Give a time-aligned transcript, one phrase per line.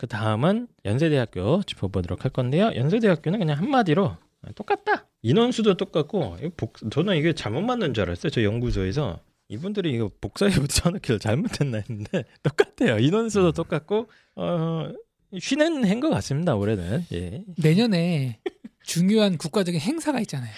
[0.00, 2.70] 그 다음은 연세대학교 짚어보도록 할 건데요.
[2.74, 4.16] 연세대학교는 그냥 한마디로
[4.54, 5.06] 똑같다.
[5.20, 8.30] 인원수도 똑같고 복, 저는 이게 잘못 맞는 줄 알았어요.
[8.30, 12.98] 저 연구소에서 이분들이 이거 복사해 붙여넣기를 잘못했나 했는데 똑같아요.
[12.98, 14.90] 인원수도 똑같고 어,
[15.38, 16.56] 쉬는 것 같습니다.
[16.56, 17.44] 올해는 예.
[17.58, 18.40] 내년에
[18.82, 20.54] 중요한 국가적인 행사가 있잖아요.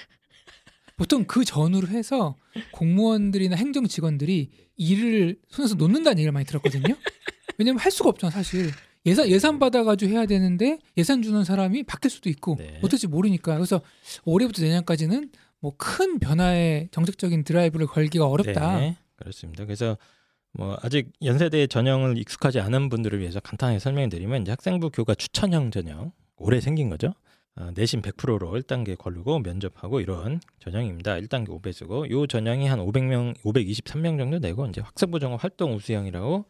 [0.96, 2.36] 보통 그 전후로 해서
[2.70, 6.94] 공무원들이나 행정 직원들이 일을 손에서 놓는다는 얘기를 많이 들었거든요.
[7.58, 8.70] 왜냐면 할 수가 없잖아 사실.
[9.04, 12.78] 예산 예산 받아가지고 해야 되는데 예산 주는 사람이 바뀔 수도 있고 네.
[12.82, 13.80] 어떨지 모르니까 그래서
[14.24, 18.78] 올해부터 내년까지는 뭐 큰 변화의 정책적인 드라이브를 걸기가 어렵다.
[18.78, 19.64] 네, 그렇습니다.
[19.64, 19.96] 그래서
[20.52, 26.12] 뭐 아직 연세대 전형을 익숙하지 않은 분들을 위해서 간단하게 설명드리면 이제 학생부 교과 추천형 전형
[26.36, 27.14] 올해 생긴 거죠.
[27.54, 31.14] 아, 내신 100%로 1단계 걸르고 면접하고 이런 전형입니다.
[31.16, 36.44] 1단계 5배수고 요 전형이 한 500명, 523명 정도 되고 이제 학생부 종합 활동 우수형이라고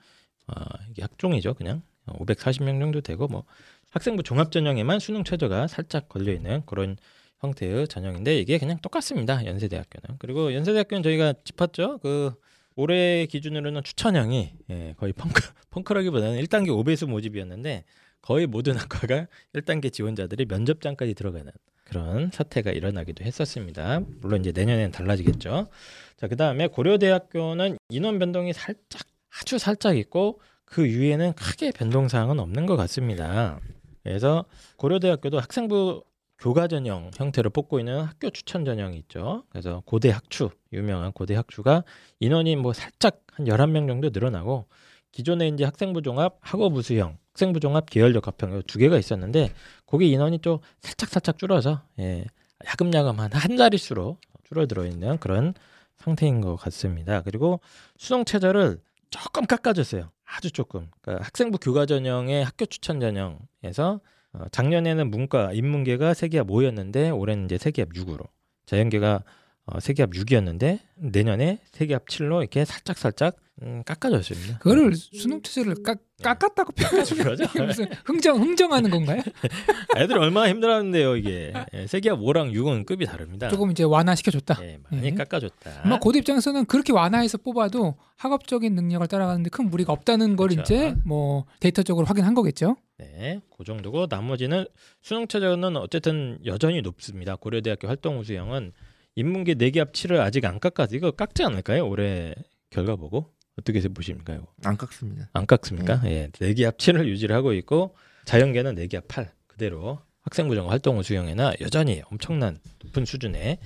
[0.47, 3.45] 아, 이게 학종이죠, 그냥 540명 정도 되고 뭐
[3.91, 6.97] 학생부 종합 전형에만 수능 최저가 살짝 걸려 있는 그런
[7.41, 9.45] 형태의 전형인데 이게 그냥 똑같습니다.
[9.45, 10.19] 연세대학교는.
[10.19, 11.99] 그리고 연세대학교는 저희가 짚었죠.
[11.99, 12.33] 그
[12.77, 17.85] 올해 기준으로는 추천형이 예, 거의 펑크 펑크라기보다는 1단계 5배수 모집이었는데
[18.23, 21.53] 거의 모든 학과가 1단계 지원자들이 면접장까지 들어가는
[21.85, 24.01] 그런 사태가 일어나기도 했었습니다.
[24.21, 25.69] 물론 이제 내년에는 달라지겠죠.
[26.17, 29.03] 자, 그다음에 고려대학교는 인원 변동이 살짝
[29.41, 30.41] 아주 살짝 있고
[30.73, 33.61] 그 위에는 크게 변동 사항은 없는 것 같습니다.
[34.03, 34.47] 그래서
[34.79, 36.03] 고려대학교도 학생부
[36.39, 39.45] 교과 전형 형태로 뽑고 있는 학교 추천 전형이 있죠.
[39.51, 41.85] 그래서 고대 학추 유명한 고대 학추가
[42.21, 44.67] 인원이 뭐 살짝 한 11명 정도 늘어나고
[45.13, 49.53] 기존에 이제 학생부 종합 학업 우수형 학생부 종합 계열적 합형 두 개가 있었는데
[49.85, 52.25] 거기 인원이 좀 살짝 살짝 줄어서 예,
[52.67, 55.53] 야금야금 한 한 자릿수로 줄어들어 있는 그런
[55.99, 57.21] 상태인 것 같습니다.
[57.21, 57.61] 그리고
[57.99, 58.81] 수능 최저를
[59.11, 60.11] 조금 깎아줬어요.
[60.35, 60.89] 아주 조금.
[61.01, 64.01] 그러니까 학생부 교과 전형의 학교 추천 전형에서
[64.35, 68.27] 어, 작년에는 문과 인문계가 세계합 5였는데 올해는 이제 세계합 6으로
[68.67, 69.23] 자연계가
[69.67, 74.59] 어, 세계합 6이었는데 내년에 세계합 7로 이렇게 살짝 살짝 음, 깎아줬습니다.
[74.59, 77.45] 그거를 수능 체제를 깎, 깎았다고 표현하시면 그러죠?
[77.45, 79.23] 이게 무슨 흥정 흥정하는 건가요?
[79.97, 83.49] 애들 얼마나 힘들었는데요 이게 예, 세계합 5랑 6은 급이 다릅니다.
[83.49, 84.59] 조금 이제 완화시켜줬다.
[84.63, 85.11] 예, 많이 예.
[85.13, 85.83] 깎아줬다.
[85.85, 90.75] 아마 고대 입장에서는 그렇게 완화해서 뽑아도 학업적인 능력을 따라가는데 큰 무리가 없다는 걸 그렇죠.
[90.75, 92.77] 이제 뭐 데이터적으로 확인한 거겠죠.
[92.99, 94.67] 네, 그 정도고 나머지는
[95.03, 97.37] 수능 최저는 어쨌든 여전히 높습니다.
[97.37, 98.73] 고려대학교 활동 우수형은
[99.15, 101.87] 인문계 4개합 7을 아직 안 깎아서 이거 깎지 않을까요?
[101.87, 102.35] 올해
[102.71, 104.35] 결과 보고 어떻게 보십니까?
[104.35, 104.47] 이거?
[104.65, 105.29] 안 깎습니다.
[105.33, 106.01] 안 깎습니까?
[106.07, 112.59] 예, 4개합 7을 유지를 하고 있고 자연계는 4개합 8 그대로 학생부정 활동 우수형에나 여전히 엄청난
[112.85, 113.59] 높은 수준의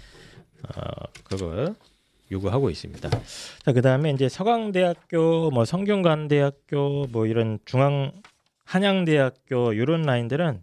[0.63, 0.81] 어,
[1.25, 1.75] 그걸
[2.33, 3.09] 요구하고 있습니다.
[3.11, 8.11] 자, 그다음에 이제 서강대학교, 뭐 성균관대학교, 뭐 이런 중앙
[8.65, 10.63] 한양대학교 이런 라인들은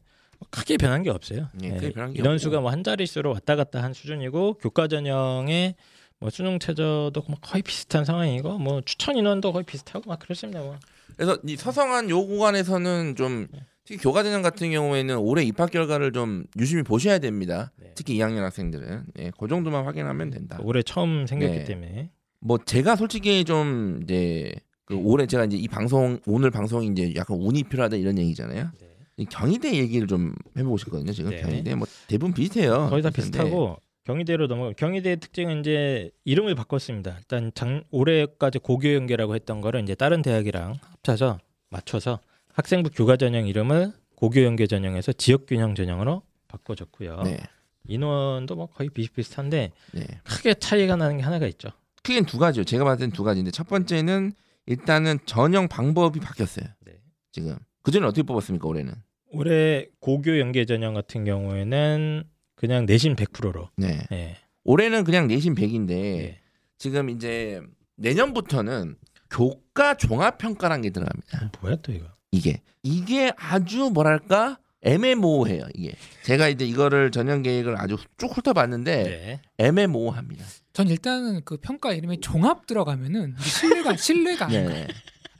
[0.49, 1.47] 크게 변한 게 없어요.
[1.61, 2.59] 예, 크게 변한 게 인원수가.
[2.59, 5.75] 뭐 한 자릿수로 왔다 갔다 한 수준이고 교과 전형의
[6.19, 10.61] 뭐 수능 최저도 뭐 거의 비슷한 상황이고 뭐 추천 인원도 거의 비슷하고 막 그렇습니다.
[10.61, 10.77] 뭐.
[11.15, 13.47] 그래서 이 서성한 요 구간에서는 좀
[13.85, 17.71] 특히 교과전형 같은 경우에는 올해 입학 결과를 좀 유심히 보셔야 됩니다.
[17.77, 17.91] 네.
[17.95, 20.57] 특히 2학년 학생들은 예, 그 정도만 확인하면 된다.
[20.63, 21.63] 올해 처음 생겼기 네.
[21.65, 22.09] 때문에
[22.39, 24.53] 뭐 제가 솔직히 좀 이제
[24.85, 28.69] 그 올해 제가 이제 이 방송 오늘 방송이 이제 약간 운이 필요하다 이런 얘기잖아요.
[28.79, 28.89] 네.
[29.17, 31.11] 이 경희대 얘기를 좀 해보고 싶거든요.
[31.11, 31.41] 지금 네.
[31.41, 32.87] 경희대 뭐 대부분 비슷해요.
[32.89, 37.15] 거의 다 근데 비슷하고 경희대로 넘어 경희대의 특징은 이제 이름을 바꿨습니다.
[37.19, 42.19] 일단 작 올해까지 고교 연계라고 했던 거를 이제 다른 대학이랑 합쳐서 맞춰서
[42.53, 47.23] 학생부 교과 전형 이름을 고교 연계 전형에서 지역 균형 전형으로 바꿔줬고요.
[47.23, 47.39] 네.
[47.87, 50.03] 인원도 뭐 거의 비슷비슷한데 네.
[50.23, 51.69] 크게 차이가 나는 게 하나가 있죠.
[52.03, 52.63] 크게는 두 가지요.
[52.63, 54.33] 제가 봤을 땐 두 가지인데 첫 번째는
[54.65, 56.65] 일단은 전형 방법이 바뀌었어요.
[56.85, 56.93] 네.
[57.31, 58.93] 지금 그 전에 어떻게 뽑았습니까 올해는?
[59.31, 62.23] 올해 고교 연계 전형 같은 경우에는
[62.63, 63.69] 그냥 내신 100%로.
[63.75, 63.99] 네.
[64.13, 64.37] 예.
[64.63, 66.39] 올해는 그냥 내신 100인데 예.
[66.77, 67.61] 지금 이제
[67.97, 68.95] 내년부터는
[69.29, 71.51] 교과 종합 평가라는 게 들어갑니다.
[71.59, 72.05] 뭐야 또 이거?
[72.31, 75.65] 이게 이게 아주 뭐랄까 애매모호해요.
[75.73, 75.93] 이게
[76.23, 79.41] 제가 이제 이거를 전형 계획을 아주 쭉 훑어봤는데 네.
[79.57, 80.45] 애매모호합니다.
[80.71, 84.73] 전 일단은 그 평가 이름에 종합 들어가면은 신뢰가 신뢰가 안 가.
[84.73, 84.87] 네.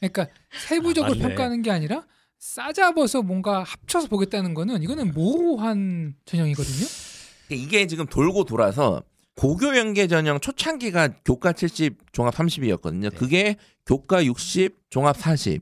[0.02, 1.18] 그러니까 세부적으로 아.
[1.18, 2.06] 평가하는 게 아니라
[2.40, 7.13] 싸잡아서 뭔가 합쳐서 보겠다는 거는 이거는 모호한 전형이거든요.
[7.50, 9.04] 이게 지금 돌고 돌아서
[9.36, 13.10] 고교 연계 전형 초창기가 교과 70 종합 30이었거든요.
[13.10, 13.18] 네.
[13.18, 13.56] 그게
[13.86, 15.62] 교과 60 종합 40,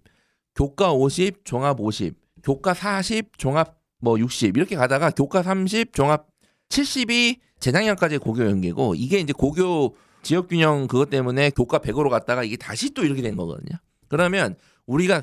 [0.56, 6.28] 교과 50 종합 50, 교과 40 종합 뭐 60 이렇게 가다가 교과 30 종합
[6.70, 12.58] 70이 재작년까지 고교 연계고 이게 이제 고교 지역 균형 그것 때문에 교과 100으로 갔다가 이게
[12.58, 13.78] 다시 또 이렇게 된 거거든요.
[14.08, 14.56] 그러면
[14.86, 15.22] 우리가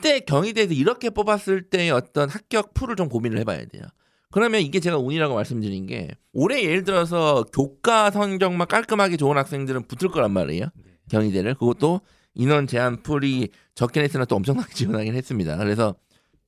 [0.00, 3.84] 이때 경희대에서 이렇게 뽑았을 때의 어떤 합격 풀을 좀 고민을 해봐야 돼요.
[4.32, 10.10] 그러면 이게 제가 운이라고 말씀드린 게 올해 예를 들어서 교과 성적만 깔끔하게 좋은 학생들은 붙을
[10.12, 10.66] 거란 말이에요.
[11.10, 12.00] 경희대를 그것도
[12.34, 15.56] 인원 제한 풀이 적긴 했으나 또 엄청나게 지원하긴 했습니다.
[15.56, 15.96] 그래서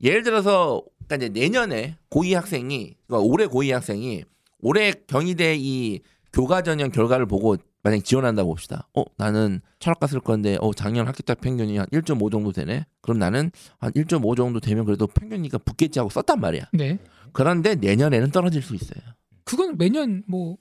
[0.02, 4.24] 예를 들어서 그러니까 이제 내년에 고2 학생이 그러니까 올해 고2 학생이
[4.60, 6.00] 올해 경희대 이
[6.32, 8.88] 교과 전형 결과를 보고 만약 지원한다고 봅시다.
[8.94, 12.86] 어 나는 철학과 쓸 건데 어 작년 학기타 평균이 한 1.5 정도 되네.
[13.00, 16.68] 그럼 나는 한 1.5 정도 되면 그래도 평균이니까 붙겠지 하고 썼단 말이야.
[16.74, 16.98] 네.
[17.32, 19.00] 그런데 내년에는 떨어질 수 있어요.
[19.44, 20.56] 그건 매년 뭐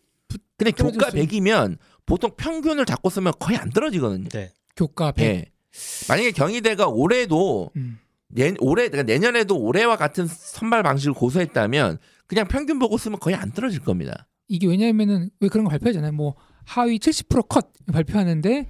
[0.57, 4.29] 근데 교과 수 있- 100이면 보통 평균을 잡고 쓰면 거의 안 떨어지거든요.
[4.29, 4.51] 네.
[4.75, 5.25] 교과 100.
[5.25, 5.45] 예.
[6.07, 7.99] 만약에 경희대가 올해도 음.
[8.27, 11.97] 내, 올해 그러니까 내년에도 올해와 같은 선발 방식을 고수했다면
[12.27, 14.27] 그냥 평균 보고 쓰면 거의 안 떨어질 겁니다.
[14.47, 16.11] 이게 왜냐하면은 왜 그런 거 발표하잖아요.
[16.13, 16.35] 뭐
[16.65, 18.67] 하위 70%컷 발표하는데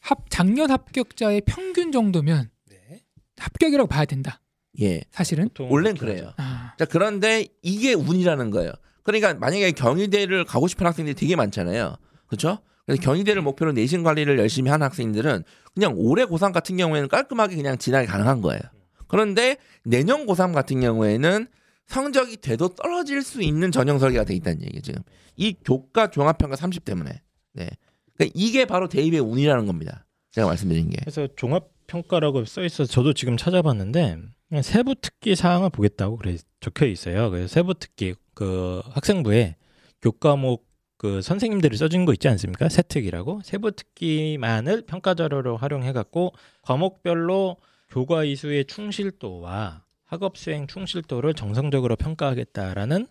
[0.00, 3.02] 합 작년 합격자의 평균 정도면 네.
[3.38, 4.40] 합격이라고 봐야 된다.
[4.80, 5.02] 예.
[5.10, 5.48] 사실은.
[5.48, 6.32] 보통 원래는 그렇게 그래요.
[6.36, 8.72] 아, 자, 그런데 이게 운이라는 거예요.
[9.02, 11.96] 그러니까 만약에 경희대를 가고 싶은 학생들이 되게 많잖아요.
[12.26, 12.60] 그렇죠?
[12.86, 15.44] 그래서 경희대를 목표로 내신 관리를 열심히 하는 학생들은
[15.74, 18.62] 그냥 올해 고3 같은 경우에는 깔끔하게 그냥 진학이 가능한 거예요.
[19.08, 21.48] 그런데 내년 고3 같은 경우에는
[21.86, 25.02] 성적이 돼도 떨어질 수 있는 전형 설계가 돼 있다는 얘기예요, 지금.
[25.36, 27.10] 이 교과 종합평가 30 때문에.
[27.52, 27.68] 네.
[28.14, 30.06] 그러니까 이게 바로 대입의 운이라는 겁니다.
[30.30, 30.96] 제가 말씀드린 게.
[31.00, 34.16] 그래서 종합 평가라고 써 있어서 저도 지금 찾아봤는데
[34.62, 37.30] 세부 특기 사항을 보겠다고 그래 적혀 있어요.
[37.30, 39.56] 그래서 세부 특기 그 학생부에
[40.02, 42.68] 교과목 그 선생님들이 써준 거 있지 않습니까?
[42.68, 46.32] 세특이라고 세부 특기만을 평가 자료로 활용해 갖고
[46.62, 47.56] 과목별로
[47.88, 53.06] 교과 이수의 충실도와 학업 수행 충실도를 정성적으로 평가하겠다라는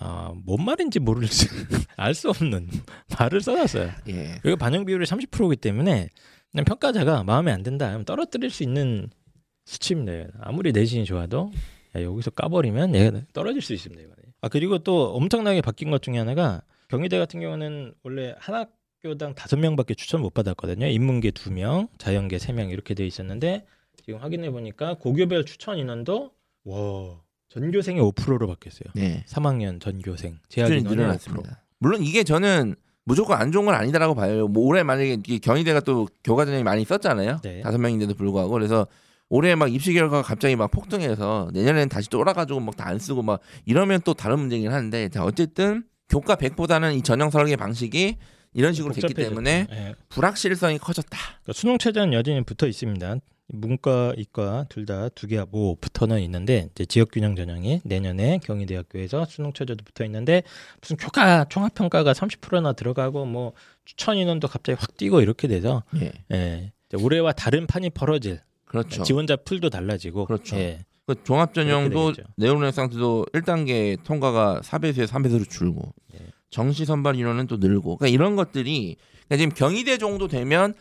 [0.00, 1.26] 어, 뭔 말인지 모를
[1.96, 2.68] 알수 없는
[3.18, 3.90] 말을 써놨어요.
[4.08, 4.38] 예.
[4.42, 6.10] 그리고 반영 비율이 30%이기 때문에
[6.52, 9.08] 그냥 평가자가 마음에 안 든다 하면 떨어뜨릴 수 있는
[9.66, 10.28] 수치입니다.
[10.40, 11.50] 아무리 내신이 좋아도
[11.94, 14.00] 야, 여기서 까버리면 얘가 떨어질 수 있습니다.
[14.02, 14.16] 이거는.
[14.40, 18.54] 아 그리고 또 엄청나게 바뀐 것 중에 하나가 경희대 같은 경우는 원래 한
[19.02, 20.86] 학교당 다섯 명밖에 추천 못 받았거든요.
[20.86, 23.66] 인문계 두 명, 자연계 세 명 이렇게 돼 있었는데
[24.04, 26.30] 지금 확인해 보니까 고교별 추천 인원도
[26.64, 28.88] 와 전교생이 5%로 바뀌었어요.
[28.94, 29.24] 네.
[29.28, 30.88] 3학년 전교생 재학 인원이 5%.
[30.90, 31.64] 늘어났습니다.
[31.78, 32.74] 물론 이게 저는
[33.04, 34.48] 무조건 안 좋은 건 아니다라고 봐요.
[34.48, 37.40] 뭐 올해 만약에 이 경희대가 또 교과전형이 많이 썼잖아요.
[37.42, 37.60] 네.
[37.62, 38.86] 다섯 명인데도 불구하고 그래서
[39.28, 43.40] 올해 막 입시 결과가 갑자기 막 폭등해서 내년에는 다시 돌아가지고 막 다 안 쓰고 막
[43.64, 48.16] 이러면 또 다른 문제긴 한데 자 어쨌든 교과 100보다는 이 전형 설계 방식이
[48.54, 49.12] 이런 식으로 됐기.
[49.14, 49.94] 때문에 예.
[50.08, 51.18] 불확실성이 커졌다.
[51.42, 53.16] 그러니까 수능 최저는 여전히 붙어 있습니다.
[53.48, 59.52] 문과, 이과 둘 다 두개 하고 붙어는 있는데 이제 지역 균형 전형이 내년에 경희대학교에서 수능
[59.52, 60.42] 최저도 붙어 있는데
[60.80, 63.52] 무슨 교과 종합 평가가 30%나 들어가고 뭐
[63.84, 66.12] 추천 인원도 갑자기 확 뛰고 이렇게 돼서 예.
[66.32, 66.72] 예.
[66.94, 69.02] 올해와 다른 판이 벌어질 그렇죠.
[69.02, 70.56] 지원자 풀도 달라지고 그렇죠.
[70.56, 70.84] 예.
[71.06, 72.34] 그 종합 전형도 그렇게 되겠죠.
[72.36, 76.18] 네오르네상스도 1단계 통과가 4배수에 3배수로 줄고 예.
[76.50, 78.96] 정시 선발 인원은 또 늘고 그러니까 이런 것들이
[79.28, 80.74] 그러니까 지금 경희대 정도 되면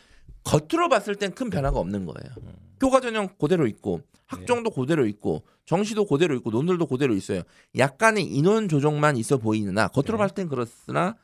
[0.43, 2.33] 겉으로 봤을 땐 큰 변화가 없는 거예요.
[2.43, 2.53] 음.
[2.79, 7.41] 교과 전형 그대로 있고 학종도 그대로 있고 정시도 그대로 있고 논술도 그대로 있어요.
[7.77, 10.17] 약간의 인원 조정만 있어 보이느나 겉으로 네.
[10.17, 11.15] 봤을 땐 그렇으나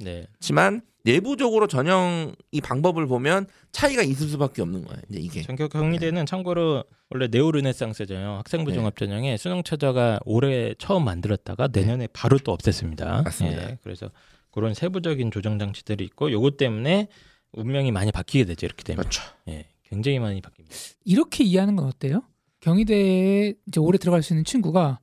[0.00, 0.26] 네.
[0.28, 5.00] 그렇지만 내부적으로 전형 이 방법을 보면 차이가 있을 수밖에 없는 거예요.
[5.10, 8.76] 이제 이게 전교 경희대는 참고로 원래 네오르네상스 전형 학생부 네.
[8.76, 13.24] 종합 전형에 수능 최저가 올해 처음 만들었다가 내년에 바로 또 없앴습니다.
[13.24, 13.70] 맞습니다.
[13.70, 14.10] 예, 그래서
[14.50, 17.08] 그런 세부적인 조정 장치들이 있고 요것 때문에
[17.52, 18.66] 운명이 많이 바뀌게 되죠.
[18.66, 19.00] 이렇게 되면.
[19.00, 19.22] 그렇죠.
[19.48, 19.66] 예.
[19.84, 20.94] 굉장히 많이 바뀝니다.
[21.04, 22.22] 이렇게 이해하는 건 어때요?
[22.60, 25.00] 경희대에 이제 올해 들어갈 수 있는 친구가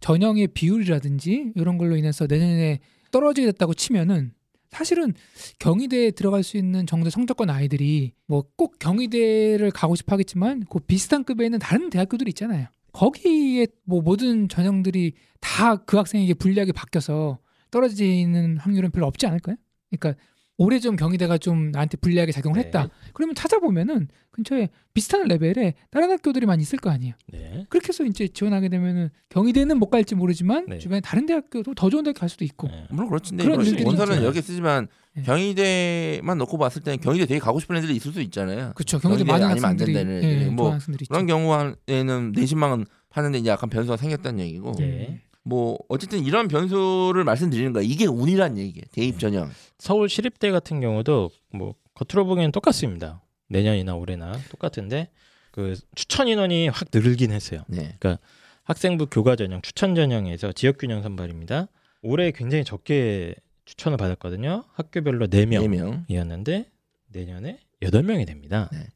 [0.00, 4.32] 전형의 비율이라든지 이런 걸로 인해서 내년에 떨어지게 됐다고 치면은
[4.74, 5.14] 사실은
[5.58, 11.24] 경희대에 들어갈 수 있는 정도 성적권 아이들이 뭐 꼭 경희대를 가고 싶어 하겠지만 그 비슷한
[11.24, 12.66] 급에 있는 다른 대학교들이 있잖아요.
[12.92, 17.38] 거기에 뭐 모든 전형들이 다 그 학생에게 불리하게 바뀌어서
[17.70, 19.56] 떨어지는 확률은 별로 없지 않을까요?
[19.90, 20.20] 그러니까
[20.56, 22.66] 올해 좀 경희대가 좀 나한테 불리하게 작용을 네.
[22.66, 22.88] 했다.
[23.12, 27.14] 그러면 찾아보면은 근처에 비슷한 레벨에 다른 학교들이 많이 있을 거 아니에요.
[27.32, 27.66] 네.
[27.68, 30.78] 그렇게 해서 이제 지원하게 되면은 경희대는 못 갈지 모르지만 네.
[30.78, 32.68] 주변에 다른 대학교도 더 좋은 대학 갈 수도 있고.
[32.72, 32.86] 예.
[32.90, 33.34] 물론 그렇지.
[33.36, 35.22] 그런 원서는 개 쓰지만 예.
[35.22, 38.72] 경희대만 놓고 봤을 때는 경희대 되게 가고 싶은 애들이 있을 수 있잖아요.
[38.74, 38.98] 그렇죠.
[38.98, 40.50] 경희대 경희대 많은 아니면 안 학생들이 된다는 예, 애들이.
[40.50, 41.12] 뭐 학생들이 있죠.
[41.12, 45.20] 그런 경우에는 내신망은 파는데 이제 약간 변수가 생겼다는 얘기고 네.
[45.44, 47.84] 뭐 어쨌든 이런 변수를 말씀드리는 거야.
[47.84, 48.84] 이게 운이란 얘기예요.
[48.92, 49.50] 대입 전형.
[49.78, 53.22] 서울 시립대 같은 경우도 뭐 겉으로 보기엔 똑같습니다.
[53.48, 55.10] 내년이나 올해나 똑같은데
[55.52, 57.62] 그 추천 인원이 확 늘긴 했어요.
[57.68, 57.96] 네.
[58.64, 61.68] 학생부 교과 전형 추천 전형에서 지역 균형 선발입니다.
[62.02, 63.34] 올해 굉장히 적게
[63.66, 64.64] 추천을 받았거든요.
[64.72, 65.68] 학교별로 네 4명.
[65.68, 66.04] 명.
[66.08, 66.70] 이었는데
[67.08, 68.68] 내년에 여덟 명이 됩니다.
[68.72, 68.86] 네.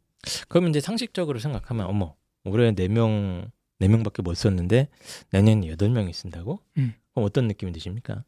[0.49, 3.51] 그러면 이제 상식적으로 생각하면 어머 올해 4명
[3.81, 4.89] 4명밖에 못 썼는데
[5.31, 6.61] 내년 8명이 쓴다고?
[6.79, 6.95] 음.
[7.15, 8.25] 그럼 어떤 느낌이 드십니까?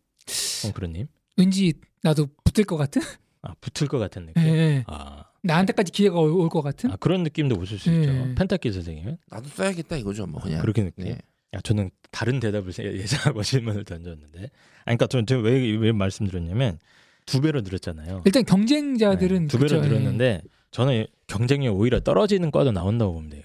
[0.64, 1.06] 홍크루님?
[1.36, 3.02] 왠지 나도 붙을 것 같은?
[3.42, 4.42] 아 붙을 것 같은 느낌.
[4.44, 4.84] 예.
[4.86, 6.90] 아, 나한테까지 기회가 올 것 같은?
[6.90, 8.10] 아, 그런 느낌도 오실 수 있죠.
[8.10, 8.34] 예.
[8.34, 10.60] 펜타키 선생님은 나도 써야겠다 이거죠 뭐 그냥.
[10.60, 11.06] 그렇게 느낌.
[11.06, 11.18] 예.
[11.54, 14.48] 야, 저는 다른 대답을 세- 예상하고 질문을 던졌는데, 아니,
[14.84, 16.78] 그러니까 저는 제가 왜, 왜 말씀드렸냐면
[17.26, 18.22] 두 배로 늘었잖아요.
[18.24, 19.88] 일단 경쟁자들은 네, 두 배로 그쵸, 예.
[19.88, 23.42] 늘었는데 저는 경쟁력 오히려 떨어지는 과도 나온다고 보면 돼요.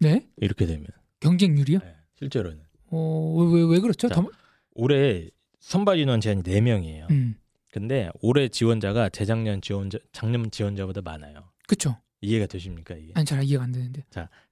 [0.00, 0.86] 네 이렇게 되면
[1.20, 1.78] 경쟁률이요?
[1.78, 4.08] 네, 실제로는 어왜왜 왜, 왜 그렇죠?
[4.08, 4.28] 자, 더,
[4.74, 5.28] 올해
[5.60, 7.10] 선발 인원 제한이 4명이에요.
[7.10, 7.36] 음
[7.72, 11.50] 근데 올해 지원자가 재작년 지원자 작년 지원자보다 많아요.
[11.68, 11.96] 그쵸?
[12.22, 13.12] 이해가 되십니까 이게?
[13.14, 14.02] 아니 잘 이해가 안 되는데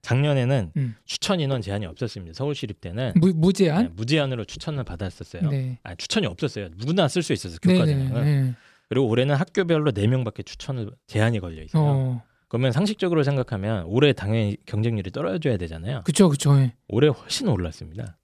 [0.03, 0.95] 작년에는 음.
[1.05, 2.33] 추천 인원 제한이 없었습니다.
[2.33, 3.95] 서울시립 때는 무, 네, 무제한?
[3.95, 5.49] 무제한으로 추천을 받았었어요.
[5.49, 5.79] 네.
[5.83, 6.69] 아, 추천이 없었어요.
[6.77, 7.57] 누구나 쓸 수 있었어요.
[7.63, 8.23] 네, 교과 네, 전형은.
[8.23, 8.53] 네.
[8.89, 11.83] 그리고 올해는 학교별로 4명밖에 추천을 제한이 걸려 있어요.
[11.83, 12.23] 어,
[12.55, 16.03] 그러면 상식적으로 생각하면 올해 당연히 경쟁률이 떨어져야 되잖아요.
[16.05, 16.31] 그쵸.
[16.57, 16.73] 예.
[16.87, 18.17] 올해 훨씬 올랐습니다.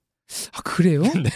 [0.54, 1.02] 아 그래요?
[1.12, 1.30] 네.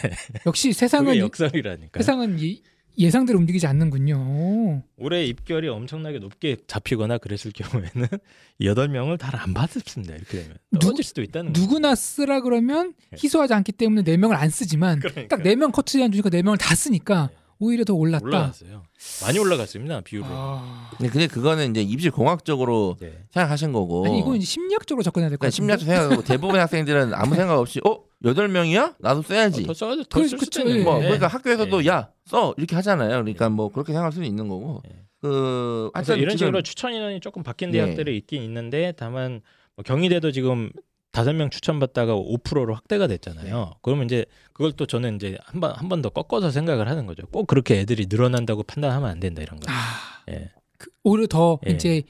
[0.47, 2.01] 역시 세상은 역설이라니까.
[2.01, 2.63] 세상은 이,
[2.99, 4.83] 예상대로 움직이지 않는군요.
[4.97, 8.09] 올해 입결이 엄청나게 높게 잡히거나 그랬을 경우에는
[8.65, 10.15] 여덟 명을 다 안 받습니다.
[10.15, 11.67] 이렇게 되면 누- 떨어질 수도 있다는 거예요.
[11.67, 13.19] 누구나 쓰라 그러면 네.
[13.23, 16.57] 희소하지 않기 때문에 네 명을 안 쓰지만 그러니까 딱네 명 커트 제한 주니까 네 명을
[16.57, 17.37] 다 쓰니까 네.
[17.59, 18.25] 오히려 더 올랐다.
[18.25, 18.83] 올라갔어요.
[19.23, 20.01] 많이 올라갔습니다.
[20.03, 20.27] 비율로.
[20.29, 20.91] 아...
[20.97, 23.25] 근데 근데 그거는 이제 입시 공학적으로 네.
[23.31, 24.05] 생각하신 거고.
[24.07, 25.57] 아니 이건 이제 심리학적으로 접근해야 될것 그러니까 같은데.
[25.57, 28.97] 심리학적 생각하고 대부분의 학생들은 아무 생각 없이 어 여덟 명이야?
[28.99, 29.63] 나도 써야지.
[29.65, 30.63] 어, 더 써도 그- 더쓸 그쵸.
[30.69, 30.83] 예.
[30.83, 31.87] 뭐 그러니까 학교에서도 네.
[31.87, 33.09] 야써 이렇게 하잖아요.
[33.11, 34.83] 그러니까 뭐 그렇게 생각할 수도 있는 거고.
[34.85, 35.03] 네.
[35.23, 37.79] 그 하여튼 이런 지금 식으로 추천 인원이 조금 바뀐 네.
[37.79, 39.41] 대학들이 있긴 있는데 다만
[39.75, 40.71] 뭐 경희대도 지금
[41.17, 43.73] 다섯 명 추천받다가 5%로 확대가 됐잖아요.
[43.81, 47.27] 그러면 이제 그걸 또 저는 이제 한 번 한 번 더 꺾어서 생각을 하는 거죠.
[47.29, 49.67] 꼭 그렇게 애들이 늘어난다고 판단하면 안 된다 이런 거.
[49.73, 50.51] 아, 예.
[50.77, 51.71] 그, 오히려 더 예.
[51.73, 52.03] 이제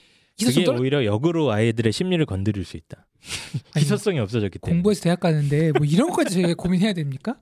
[0.43, 0.67] 그게.
[0.69, 3.07] 오히려 역으로 아이들의 심리를 건드릴 수 있다.
[3.79, 4.77] 희소성이 없어졌기 때문에.
[4.77, 7.37] 공부해서 대학 가는데 뭐 이런 것까지 저희가 고민해야 됩니까?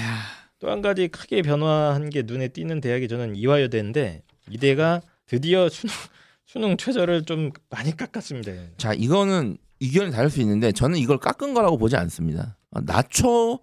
[0.00, 0.22] 야,
[0.58, 5.92] 또 한 가지 크게 변화한 게 눈에 띄는 대학이 저는 이화여대인데 이대가 드디어 수능
[6.46, 8.52] 수능 최저를 좀 많이 깎았습니다.
[8.76, 12.56] 자 이거는 의견이 다를 수 있는데 저는 이걸 깎은 거라고 보지 않습니다.
[12.70, 13.58] 어, 낮춰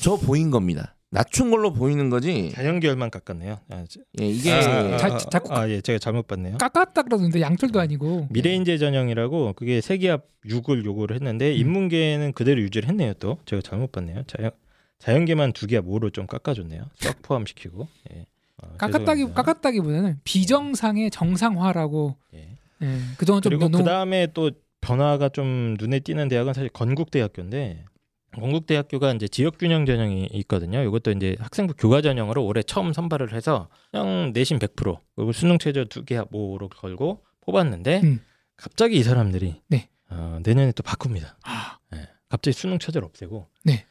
[0.00, 0.94] 저 보인 겁니다.
[1.12, 2.52] 낮춘 걸로 보이는 거지.
[2.54, 3.58] 자연계열만 깎았네요.
[3.70, 6.56] 아, 저- 예, 이게 아, 자- 아, 자꾸 아, 예, 제가 잘못 봤네요.
[6.58, 11.56] 깎았다 그러는데 양털도 아니고 미래인재 전형이라고 그게 세기압 6을 요구를 했는데 음.
[11.56, 13.14] 인문계는 그대로 유지를 했네요.
[13.14, 14.22] 또 제가 잘못 봤네요.
[14.28, 14.52] 자연
[15.00, 16.84] 자연계만 두 기압 5로 좀 깎아줬네요.
[16.94, 17.88] 썩 포함시키고.
[18.14, 18.26] 예.
[18.62, 19.42] 어, 깎았다기 죄송합니다.
[19.42, 22.56] 깎았다기보다는 비정상의 정상화라고 예.
[22.82, 27.84] 예, 그동안 좀 그리고 너무 그 다음에 또 변화가 좀 눈에 띄는 대학은 사실 건국대학교인데
[28.32, 30.82] 건국대학교가 이제 지역균형 전형이 있거든요.
[30.82, 35.84] 이것도 이제 학생부 교과 전형으로 올해 처음 선발을 해서 그냥 내신 100% 그리고 수능 최저
[35.84, 38.20] 두개 합오로 걸고 뽑았는데 음.
[38.56, 39.88] 갑자기 이 사람들이 네.
[40.10, 41.38] 어, 내년에 또 바꿉니다.
[41.44, 42.08] 아, 예.
[42.28, 43.86] 갑자기 수능 최저를 없애고 네.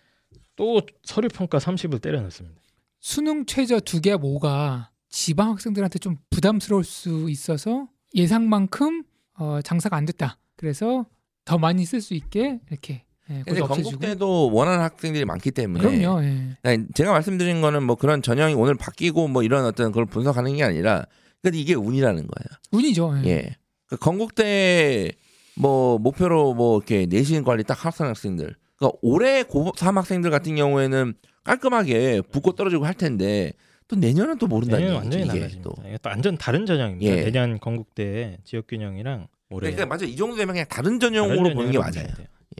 [0.55, 2.62] 또 서류 평가 30을 때려 넣습니다.
[3.00, 9.03] 수능 최저 두 개와 모가 지방 학생들한테 좀 부담스러울 수 있어서 예상만큼
[9.38, 10.38] 어, 장사가 안 됐다.
[10.59, 11.05] 그래서
[11.45, 13.61] 더 많이 쓸 수 있게 이렇게 예, 근데.
[13.61, 16.21] 건국대도 원하는 학생들이 많기 때문에 그럼요.
[16.25, 16.57] 예.
[16.63, 20.63] 아니, 제가 말씀드린 거는 뭐 그런 전형이 오늘 바뀌고 뭐 이런 어떤 그걸 분석하는 게
[20.63, 21.05] 아니라
[21.41, 22.59] 근데 이게 운이라는 거예요.
[22.73, 23.21] 운이죠.
[23.23, 23.29] 예.
[23.29, 23.55] 예.
[23.87, 25.13] 그 건국대
[25.55, 28.53] 뭐 목표로 뭐 이렇게 내신 관리 딱 합산 학생들.
[28.75, 31.13] 그러니까 올해 고3 학생들 같은 경우에는
[31.45, 33.53] 깔끔하게 붙고 떨어지고 할 텐데
[33.87, 35.61] 또 내년은 또 모른다는 내년 얘기죠, 완전히 이게.
[35.61, 35.69] 또.
[35.71, 37.11] 또 완전 다른 전형입니다.
[37.11, 37.23] 예.
[37.23, 41.77] 내년 건국대 지역 균형이랑 올해 그러니까 맞아 이 정도 되면 그냥 다른 전형으로 보는 게
[41.77, 42.07] 맞아요.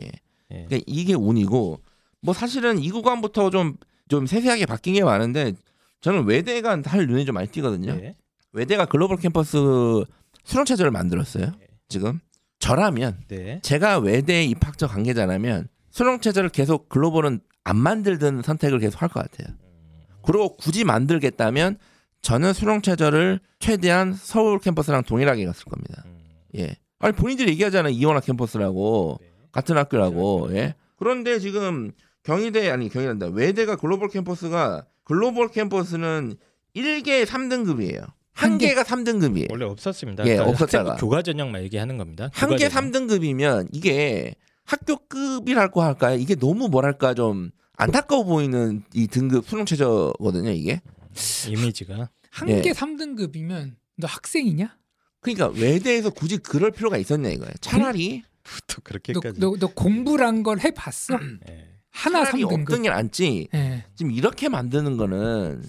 [0.00, 0.04] 예.
[0.04, 0.12] 예.
[0.50, 0.64] 예.
[0.66, 1.80] 그러니까 이게 운이고
[2.22, 3.76] 뭐 사실은 이 구간부터 좀
[4.10, 5.52] 좀 세세하게 바뀐 게 많은데
[6.00, 7.92] 저는 외대가 할 눈에 좀 많이 띄거든요.
[8.02, 8.16] 예.
[8.52, 9.56] 외대가 글로벌 캠퍼스
[10.42, 11.52] 수능 체제를 만들었어요.
[11.88, 12.18] 지금
[12.58, 13.60] 저라면 네.
[13.62, 19.56] 제가 외대 입학처 관계자라면 수능 체제를 계속 글로벌은 안 만들든 선택을 계속 할 것 같아요.
[20.22, 21.78] 그리고 굳이 만들겠다면
[22.20, 26.02] 저는 수능 체제를 최대한 서울 캠퍼스랑 동일하게 갔을 겁니다.
[26.06, 26.18] 음.
[26.56, 26.74] 예.
[27.00, 27.92] 아니 본인들이 얘기하잖아요.
[27.92, 29.28] 이원학 캠퍼스라고 네.
[29.52, 30.50] 같은 학교라고.
[30.52, 30.74] 예.
[30.96, 31.90] 그런데 지금
[32.22, 33.28] 경희대 아니 경희란다.
[33.28, 36.36] 외대가 글로벌 캠퍼스가 글로벌 캠퍼스는
[36.76, 38.06] 1개 3등급이에요.
[38.32, 38.68] 한 개.
[38.68, 39.50] 개가 3등급이에요.
[39.50, 40.24] 원래 없었습니다.
[40.24, 40.96] 예, 그러니까 없었다가.
[40.96, 42.30] 교과 전형만 얘기하는 겁니다.
[42.32, 42.92] 한개 전형.
[42.92, 46.16] 3등급이면 이게 학교급이랄고 할까요?
[46.16, 50.80] 이게 너무 뭐랄까 좀 안타까워 보이는 이 등급 수능 최저거든요, 이게.
[51.48, 52.60] 이미지가 한 예.
[52.60, 54.76] 개 3등급이면 너 학생이냐?
[55.20, 57.52] 그러니까 외대에서 굳이 그럴 필요가 있었냐 이거예요.
[57.60, 58.22] 차라리
[58.66, 59.40] 또 너, 그렇게까지.
[59.40, 61.18] 너, 너 공부란 걸 해봤어?
[61.50, 61.68] 예.
[61.90, 62.60] 하나 차라리 3등급.
[62.62, 63.48] 없던 게 낫지.
[63.54, 63.84] 예.
[63.94, 65.62] 지금 이렇게 만드는 거는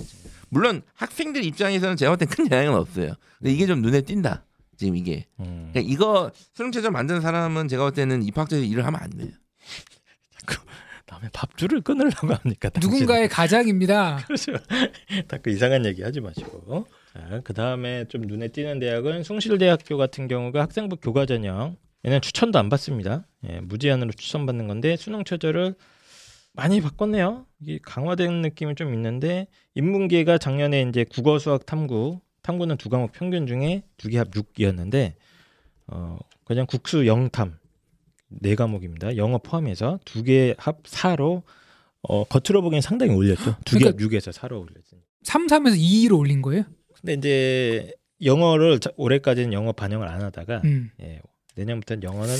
[0.50, 3.14] 물론 학생들 입장에서는 제가 볼땐큰 영향은 없어요.
[3.40, 4.46] 근데 이게 좀 눈에 띈다.
[4.78, 5.70] 지금 이게 음.
[5.72, 9.30] 그러니까 이거 수능 최저 만드는 사람은 제가 볼 때는 입학처에서 일을 하면 안 돼요.
[11.08, 12.70] 남의 밥줄을 끊으려고 합니까?
[12.70, 12.94] 당신은?
[12.94, 14.24] 누군가의 가장입니다.
[14.28, 14.54] 그렇죠.
[15.28, 16.88] 자꾸 이상한 얘기 하지 마시고.
[17.14, 21.76] 자, 그 다음에 좀 눈에 띄는 대학은 숭실대학교 같은 경우가 학생부 교과 전형.
[22.06, 23.28] 얘는 추천도 안 받습니다.
[23.48, 25.76] 예, 무제한으로 추천받는 건데 수능 최저를
[26.54, 27.46] 많이 바꿨네요.
[27.62, 33.46] 이게 강화된 느낌이 좀 있는데 인문계가 작년에 이제 국어, 수학, 탐구, 탐구는 두 과목 평균
[33.46, 35.14] 중에 두 개 합 6이었는데
[35.88, 37.60] 어 그냥 국수 영탐
[38.30, 39.16] 네 과목입니다.
[39.18, 41.44] 영어 포함해서 두 개 합 4로
[42.02, 43.58] 어 겉으로 보기엔 상당히 올렸죠.
[43.64, 45.02] 두 개합 그러니까- 6에서 4로 올렸으니.
[45.24, 46.64] 3, 3에서 2로 올린 거예요?
[47.02, 47.94] 근데 이제
[48.24, 50.92] 영어를 자- 올해까지는 영어 반영을 안 하다가 음.
[51.02, 51.20] 예,
[51.56, 52.36] 내년부터는 영어는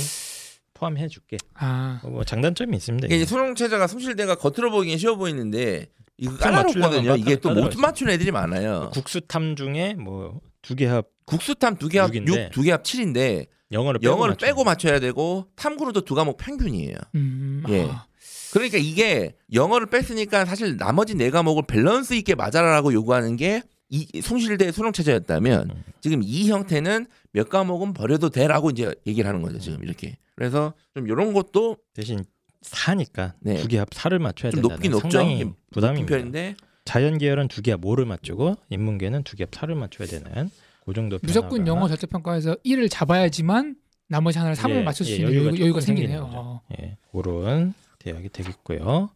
[0.74, 1.38] 포함해 줄게.
[1.56, 2.00] 아.
[2.04, 3.08] 뭐 장단점이 있습니다.
[3.14, 5.88] 이게 수능 체제가 숭실대가 겉으로 보기엔 쉬워 보이는데
[6.18, 7.16] 이거 까다롭거든요.
[7.18, 7.52] 이게 또.
[7.54, 8.90] 못 맞추는 애들이 많아요.
[8.94, 12.32] 국수탐 중에 뭐 두 개 합 국수탐 두 개합 육인데.
[12.32, 16.96] 6, 두 개 합 7인데 영어를 빼고 영어를 빼고 맞춰야 되고 탐구로도 두 과목 평균이에요.
[17.16, 17.64] 음.
[17.70, 17.86] 예.
[17.90, 18.06] 아.
[18.54, 24.72] 그러니까 이게 영어를 뺐으니까 사실 나머지 네 과목을 밸런스 있게 맞아라라고 요구하는 게 이 숭실대
[24.72, 25.84] 수능 체제였다면 음.
[26.00, 31.08] 지금 이 형태는 몇 과목은 버려도 돼라고 이제 얘기를 하는 거죠 지금 이렇게 그래서 좀
[31.08, 32.24] 이런 것도 대신
[32.62, 33.58] 사니까 네.
[33.58, 35.56] 두개합 4를 맞춰야 좀 된다는 높긴 높죠.
[35.72, 36.08] 부담입니다.
[36.16, 36.56] 편인데
[36.86, 40.50] 자연 계열은 두개합 5를 맞추고 인문계는 두개합 4를 맞춰야 되는
[40.86, 43.76] 그 정도 무조건 변화가 영어 절대평가에서 1을 잡아야지만
[44.08, 46.30] 나머지 하나를 3을 예, 맞출 수 예, 있는 여유가 여유가, 생기네요.
[46.34, 46.62] 어.
[46.80, 49.10] 예, 그런 대학이 되겠고요.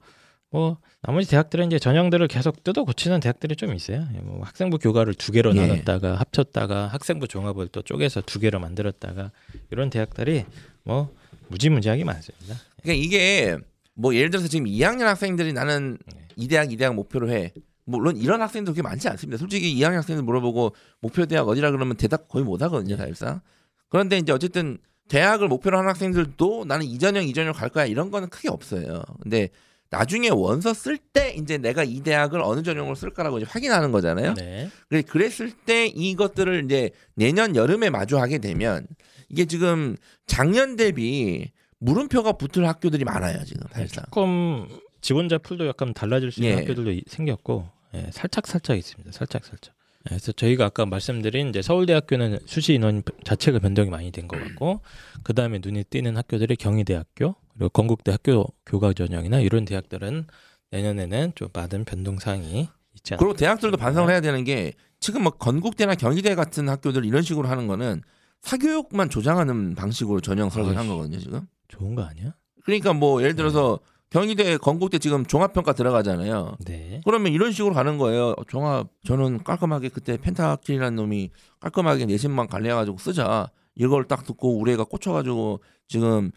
[0.51, 4.07] 뭐 나머지 대학들은 이제 전형들을 계속 뜯어 고치는 대학들이 좀 있어요.
[4.15, 5.61] 예, 뭐 학생부 교과를 두 개로 예.
[5.61, 9.31] 나눴다가 합쳤다가 학생부 종합을 또 쪼개서 두 개로 만들었다가
[9.71, 10.45] 이런 대학들이
[10.83, 11.13] 뭐
[11.49, 12.55] 무지무지하게 많습니다.
[12.81, 13.57] 그러니까 이게
[13.93, 16.27] 뭐 예를 들어서 지금 2학년 학생들이 나는 네.
[16.35, 17.53] 이 대학 이 대학 목표로 해
[17.85, 19.37] 물론 이런 학생들 그렇게 많지 않습니다.
[19.37, 23.41] 솔직히 2학년 학생들 물어보고 목표 대학 어디라 그러면 대답 거의 못 하거든요, 사실상.
[23.89, 28.49] 그런데 이제 어쨌든 대학을 목표로 하는 학생들도 나는 이전형 이전형 갈 거야 이런 거는 크게
[28.49, 29.03] 없어요.
[29.21, 29.49] 근데
[29.97, 34.33] 나중에 원서 쓸 때 이제 내가 이 대학을 어느 전형으로 쓸까라고 이제 확인하는 거잖아요.
[34.33, 34.69] 네.
[35.07, 38.85] 그랬을 때 이것들을 이제 내년 여름에 마주하게 되면
[39.29, 39.95] 이게 지금
[40.27, 44.03] 작년 대비 물음표가 붙을 학교들이 많아요 지금 사실상.
[44.05, 44.67] 조금
[45.01, 46.59] 지원자 풀도 약간 달라질 수 있는 예.
[46.61, 49.11] 학교들도 이- 생겼고 예, 살짝 살짝 있습니다.
[49.13, 49.74] 살짝 살짝.
[50.05, 54.81] 예, 그래서 저희가 아까 말씀드린 이제 서울대학교는 수시 인원 자체가 변동이 많이 된 것 같고
[55.23, 60.27] 그 다음에 눈에 띄는 학교들이 경희대학교 그리고 건국대 학교 교과 전형이나 이런 대학들은
[60.71, 63.17] 내년에는 좀 많은 변동 사항이 있지 않을까.
[63.25, 67.67] 그리고 대학들도 반성을 해야 되는 게 지금 뭐 건국대나 경희대 같은 학교들 이런 식으로 하는
[67.67, 68.01] 거는
[68.41, 70.89] 사교육만 조장하는 방식으로 전형 설계를 한 아이씨.
[70.91, 71.41] 거거든요 지금.
[71.67, 72.33] 좋은 거 아니야?
[72.63, 76.57] 그러니까 뭐 예를 들어서 경희대, 건국대 지금 종합평가 들어가잖아요.
[76.65, 77.01] 네.
[77.05, 78.35] 그러면 이런 식으로 가는 거예요.
[78.47, 83.51] 종합 저는 깔끔하게 그때 펜타킬이라는 놈이 깔끔하게 내신만 관리해가지고 쓰자.
[83.75, 86.31] 이걸 딱 듣고 우리 애가 꽂혀가지고 지금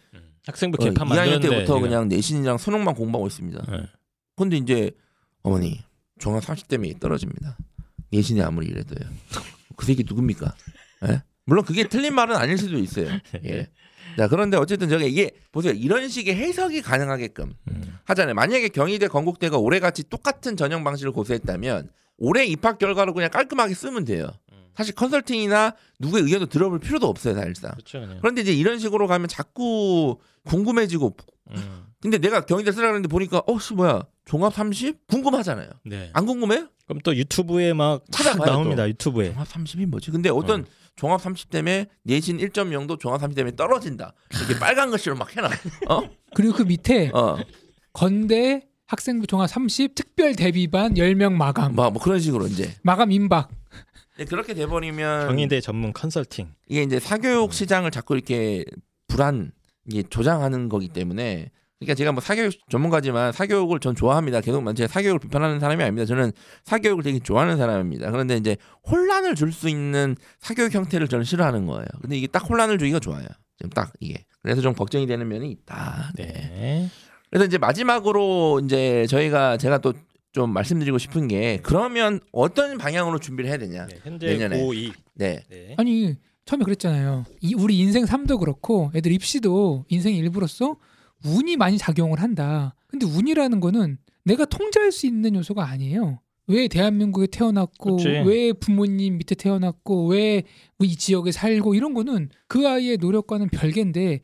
[0.46, 1.80] 학생부 어, 개판 2학년 만들었는데 때부터 지금.
[1.82, 3.64] 그냥 내신이랑 수능만 공부하고 있습니다.
[3.72, 3.86] 예.
[4.36, 4.90] 근데 이제
[5.42, 5.80] 어머니
[6.18, 7.56] 종합 30대면 떨어집니다.
[8.10, 9.08] 내신이 아무리 이래도요.
[9.76, 10.54] 그 새끼 누굽니까?
[11.08, 11.22] 예?
[11.44, 13.08] 물론 그게 틀린 말은 아닐 수도 있어요.
[13.44, 13.68] 예.
[14.18, 17.98] 자 그런데 어쨌든 저게 이게 보세요 이런 식의 해석이 가능하게끔 음.
[18.04, 18.34] 하잖아요.
[18.34, 24.26] 만약에 경희대, 건국대가 올해같이 똑같은 전형 방식을 고수했다면 올해 입학 결과로 그냥 깔끔하게 쓰면 돼요.
[24.50, 24.70] 음.
[24.74, 27.70] 사실 컨설팅이나 누구의 의견도 들어볼 필요도 없어요 사실상.
[27.72, 28.00] 그렇죠.
[28.20, 31.16] 그런데 이제 이런 식으로 가면 자꾸 궁금해지고
[31.52, 31.84] 음.
[32.00, 35.70] 근데 내가 경희대 쓰라 그랬는데 보니까 어씨 뭐야 종합 30 궁금하잖아요.
[35.84, 36.10] 네.
[36.12, 36.68] 안 궁금해요?
[36.88, 38.88] 그럼 또 유튜브에 막 찾아봐요, 나옵니다.
[38.88, 39.32] 유튜브에.
[39.32, 40.10] 종합 30이 뭐지?
[40.10, 40.64] 근데 어떤 어.
[40.96, 44.14] 종합 30 때문에 내신 1.0도 종합 30 때문에 떨어진다.
[44.34, 45.50] 이렇게 빨간 글씨로 막 해놔.
[45.90, 46.10] 어?
[46.34, 47.36] 그리고 그 밑에 어.
[47.92, 51.74] 건대 학생부 종합 30 특별 대비반 10명 마감.
[51.74, 53.50] 뭐, 뭐 그런 식으로 이제 마감 임박.
[54.16, 56.54] 네, 그렇게 돼버리면 경희대 전문 컨설팅.
[56.68, 58.64] 이게 이제 사교육 시장을 자꾸 이렇게
[59.08, 59.52] 불안
[59.86, 64.40] 이게 조장하는 거기 때문에 그러니까 제가 뭐 사교육 전문가지만 사교육을 전 좋아합니다.
[64.40, 66.06] 계속 제가 사교육을 비판하는 사람이 아닙니다.
[66.06, 66.32] 저는
[66.64, 68.10] 사교육을 되게 좋아하는 사람입니다.
[68.10, 68.56] 그런데 이제
[68.90, 71.86] 혼란을 줄 수 있는 사교육 형태를 저는 싫어하는 거예요.
[72.00, 73.26] 근데 이게 딱 혼란을 주기가 좋아요.
[73.56, 76.12] 지금 딱 이게 그래서 좀 걱정이 되는 면이 있다.
[76.16, 76.26] 네.
[76.26, 76.88] 네.
[77.30, 79.92] 그래서 이제 마지막으로 이제 저희가 제가 또
[80.32, 83.86] 좀 말씀드리고 싶은 게 그러면 어떤 방향으로 준비를 해야 되냐.
[83.86, 83.98] 네.
[84.04, 84.60] 현재 내년에.
[84.60, 84.92] 고2.
[85.14, 85.44] 네.
[85.50, 85.74] 네.
[85.78, 87.24] 아니 처음에 그랬잖아요.
[87.40, 90.76] 이 우리 인생 삶도 그렇고 애들 입시도 인생의 일부로서
[91.24, 92.74] 운이 많이 작용을 한다.
[92.86, 96.20] 근데 운이라는 거는 내가 통제할 수 있는 요소가 아니에요.
[96.46, 98.08] 왜 대한민국에 태어났고 그치.
[98.08, 100.42] 왜 부모님 밑에 태어났고 왜
[100.80, 104.20] 이 지역에 살고 이런 거는 그 아이의 노력과는 별개인데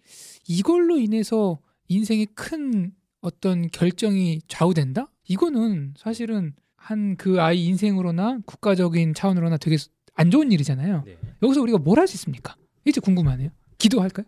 [0.48, 5.10] 이걸로 인해서 인생의 큰 어떤 결정이 좌우된다?
[5.28, 9.76] 이거는 사실은 한 그 아이 인생으로나 국가적인 차원으로나 되게
[10.14, 11.02] 안 좋은 일이잖아요.
[11.06, 11.18] 네.
[11.42, 12.54] 여기서 우리가 뭘 할 수 있습니까?
[12.84, 13.50] 이제 궁금하네요.
[13.78, 14.26] 기도할까요?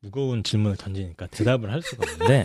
[0.00, 2.44] 무거운 질문을 던지니까 대답을 할 수가 없는데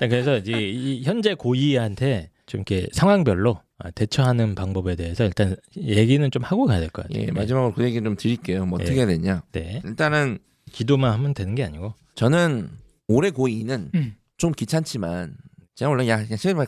[0.00, 6.42] 그래서 이제 이 현재 고이한테 좀 이렇게 상황별로 아, 대처하는 방법에 대해서 일단 얘기는 좀
[6.42, 7.22] 하고 가야 될 것 같아요.
[7.22, 8.66] 예, 마지막으로 그 얘기 좀 드릴게요.
[8.66, 8.98] 뭐 어떻게 예.
[8.98, 9.42] 해야 되냐?
[9.52, 9.80] 네.
[9.84, 10.38] 일단은
[10.70, 11.94] 기도만 하면 되는 게 아니고.
[12.14, 12.68] 저는
[13.08, 14.14] 올해 고2는 음.
[14.36, 15.34] 좀 귀찮지만
[15.74, 16.66] 제가 원래 야 그냥 제발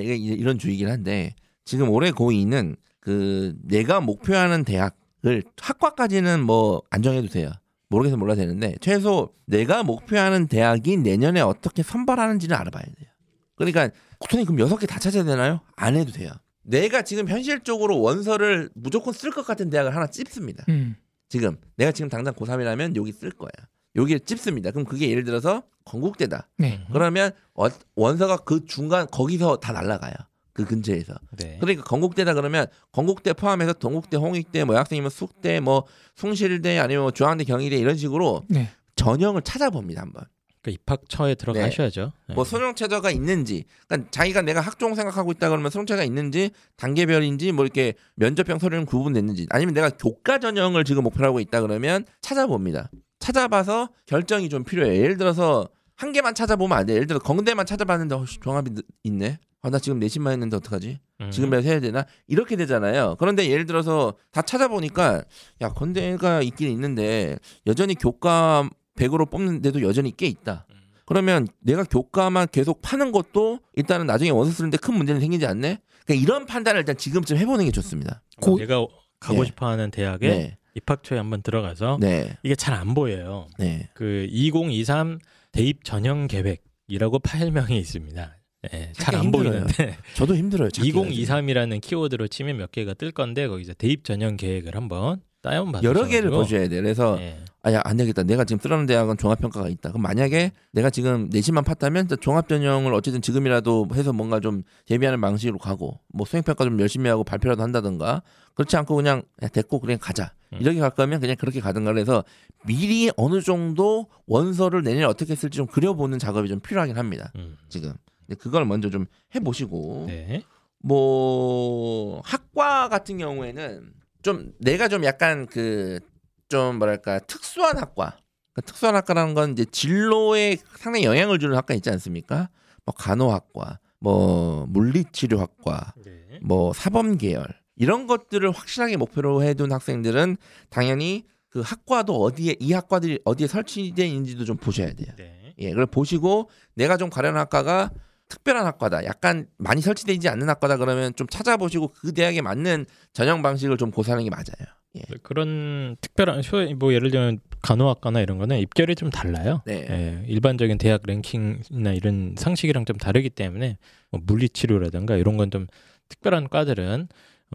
[0.00, 1.34] 이게 이런 주의긴 한데
[1.66, 7.50] 지금 올해 고2는 그 내가 목표하는 대학을 학과까지는 뭐 안 정해도 돼요.
[7.94, 13.08] 모르겠어 몰라 되는데 최소 내가 목표하는 대학이 내년에 어떻게 선발하는지는 알아봐야 돼요.
[13.56, 15.60] 그러니까 선생님 그럼 여섯 개 다 찾아야 되나요?
[15.76, 16.30] 안 해도 돼요.
[16.62, 20.64] 내가 지금 현실적으로 원서를 무조건 쓸 것 같은 대학을 하나 찝습니다.
[20.68, 20.96] 음.
[21.28, 23.50] 지금 내가 지금 당장 고3이라면 여기 쓸 거야.
[23.96, 24.70] 여기를 찝습니다.
[24.72, 26.48] 그럼 그게 예를 들어서 건국대다.
[26.58, 26.84] 네.
[26.92, 30.14] 그러면 어- 원서가 그 중간 거기서 다 날라가요.
[30.54, 31.14] 그 근처에서.
[31.36, 31.58] 네.
[31.60, 37.44] 그러니까 건국대다 그러면 건국대 포함해서 동국대, 홍익대, 뭐 학생이면 숙대, 뭐 숭실대 아니면 뭐 중앙대,
[37.44, 38.70] 경희대 이런 식으로 네.
[38.96, 40.24] 전형을 찾아봅니다 한번.
[40.62, 42.12] 그러니까 입학처에 들어가셔야죠.
[42.28, 42.34] 네.
[42.34, 47.64] 뭐 수능 최저가 있는지, 그러니까 자기가 내가 학종 생각하고 있다 그러면 최저가 있는지 단계별인지 뭐
[47.66, 52.90] 이렇게 면접형 서류는 구분됐는지, 아니면 내가 교과 전형을 지금 목표로 하고 있다 그러면 찾아봅니다.
[53.18, 55.02] 찾아봐서 결정이 좀 필요해요.
[55.02, 56.94] 예를 들어서 한 개만 찾아보면 안 돼.
[56.94, 59.38] 예를 들어 건대만 찾아봤는데 어, 씨, 종합이 늦- 있네.
[59.64, 60.98] 아, 나 지금 내신만 했는데 어떡하지?
[61.22, 61.30] 음.
[61.30, 62.04] 지금이라도 해야 되나?
[62.26, 63.16] 이렇게 되잖아요.
[63.18, 65.24] 그런데 예를 들어서 다 찾아보니까
[65.62, 70.66] 야 건대가 있긴 있는데 여전히 교과 100으로 뽑는데도 여전히 꽤 있다.
[71.06, 75.78] 그러면 내가 교과만 계속 파는 것도 일단은 나중에 원서 쓰는데 큰 문제는 생기지 않네.
[76.04, 78.22] 그러니까 이런 판단을 일단 지금쯤 해보는 게 좋습니다.
[78.42, 78.86] 고- 내가
[79.18, 79.46] 가고 네.
[79.46, 83.46] 싶어하는 대학에 네, 입학처에 한번 들어가서 네, 이게 잘 안 보여요.
[83.58, 83.88] 네.
[83.96, 85.18] 그2023
[85.52, 88.36] 대입 전형 계획이라고 파일명이 있습니다.
[88.72, 89.50] 예, 잘 찾기 안 힘들어요.
[89.50, 90.70] 보이는데 저도 힘들어요.
[90.70, 91.10] 찾기가 지금.
[91.10, 96.06] 2023이라는 키워드로 치면 몇 개가 뜰 건데 거기서 대입 전형 계획을 한번 다운 받으셔 여러
[96.06, 96.82] 개를 보셔야 돼요.
[96.82, 97.38] 그래서 예.
[97.62, 98.22] 아야 안 되겠다.
[98.22, 99.90] 내가 지금 쓰라는 대학은 종합 평가가 있다.
[99.90, 105.58] 그럼 만약에 내가 지금 내신만 팠다면 종합 전형을 어쨌든 지금이라도 해서 뭔가 좀 대비하는 방식으로
[105.58, 108.22] 가고 뭐 수행 평가 좀 열심히 하고 발표라도 한다든가
[108.54, 110.32] 그렇지 않고 그냥 야, 됐고 그냥 가자.
[110.52, 110.58] 음.
[110.60, 112.22] 이렇게 갈 거면 그냥 그렇게 가든가 그래서
[112.66, 117.32] 미리 어느 정도 원서를 내년에 어떻게 쓸지 좀 그려보는 작업이 좀 필요하긴 합니다.
[117.36, 117.56] 음.
[117.68, 117.92] 지금
[118.38, 120.42] 그걸 먼저 좀 해보시고 네.
[120.78, 126.00] 뭐 학과 같은 경우에는 좀 내가 좀 약간 그
[126.48, 128.16] 좀 뭐랄까 특수한 학과
[128.52, 132.48] 그러니까 특수한 학과라는 건 이제 진로에 상당히 영향을 주는 학과 있지 않습니까?
[132.84, 136.38] 뭐 간호학과, 뭐 물리치료학과, 네.
[136.42, 137.44] 뭐 사범 계열
[137.76, 140.36] 이런 것들을 확실하게 목표로 해둔 학생들은
[140.70, 145.12] 당연히 그 학과도 어디에 이 학과들이 어디에 설치되어 있는지도 좀 보셔야 돼요.
[145.16, 145.54] 네.
[145.58, 147.90] 예, 그걸 보시고 내가 좀 가려는 학과가
[148.28, 149.04] 특별한 학과다.
[149.04, 154.24] 약간 많이 설치되지 않는 학과다 그러면 좀 찾아보시고 그 대학에 맞는 전형 방식을 좀 고사하는
[154.24, 154.74] 게 맞아요.
[154.96, 155.02] 예.
[155.22, 159.62] 그런 특별한 쇼, 뭐 예를 들면 간호학과나 이런 거는 입결이 좀 달라요.
[159.66, 159.86] 네.
[159.90, 163.78] 예, 일반적인 대학 랭킹이나 이런 상식이랑 좀 다르기 때문에
[164.10, 165.66] 뭐 물리치료라든가 이런 건 좀
[166.08, 167.08] 특별한 과들은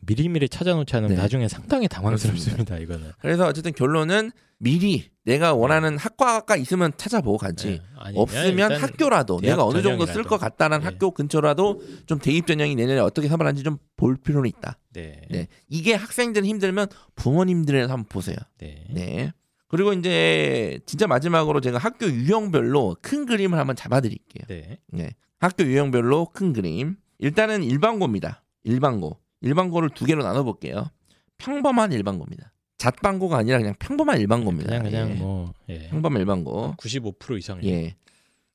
[0.03, 1.21] 미리미리 찾아놓지 않으면 네.
[1.21, 2.77] 나중에 상당히 당황스럽습니다.
[2.77, 3.11] 이거는.
[3.19, 7.69] 그래서 어쨌든 결론은 미리 내가 원하는 학과가 있으면 찾아보고 가지.
[7.69, 10.23] 예, 아니면 없으면 학교라도 내가 어느 정도 쓸.
[10.23, 10.85] 것 같다는 예.
[10.85, 14.77] 학교 근처라도 좀 대입 전형이 내년에 어떻게 선발하는지 좀 볼 필요는 있다.
[14.93, 15.21] 네.
[15.29, 15.47] 네.
[15.67, 18.37] 이게 학생들 힘들면 부모님들에서 한번 보세요.
[18.57, 18.85] 네.
[18.89, 19.33] 네.
[19.67, 24.45] 그리고 이제 진짜 마지막으로 제가 학교 유형별로 큰 그림을 한번 잡아드릴게요.
[24.47, 24.79] 네.
[24.87, 25.09] 네.
[25.39, 26.95] 학교 유형별로 큰 그림.
[27.17, 28.41] 일단은 일반고입니다.
[28.63, 29.19] 일반고.
[29.41, 30.89] 일반고를 두 개로 나눠 볼게요.
[31.37, 32.51] 평범한 일반고입니다.
[32.77, 34.69] 잣방고가 아니라 그냥 평범한 일반고입니다.
[34.69, 35.13] 그냥 그냥 예.
[35.15, 35.87] 뭐 예.
[35.89, 36.75] 평범한 일반고.
[36.77, 37.63] 95% 이상.
[37.63, 37.95] 예.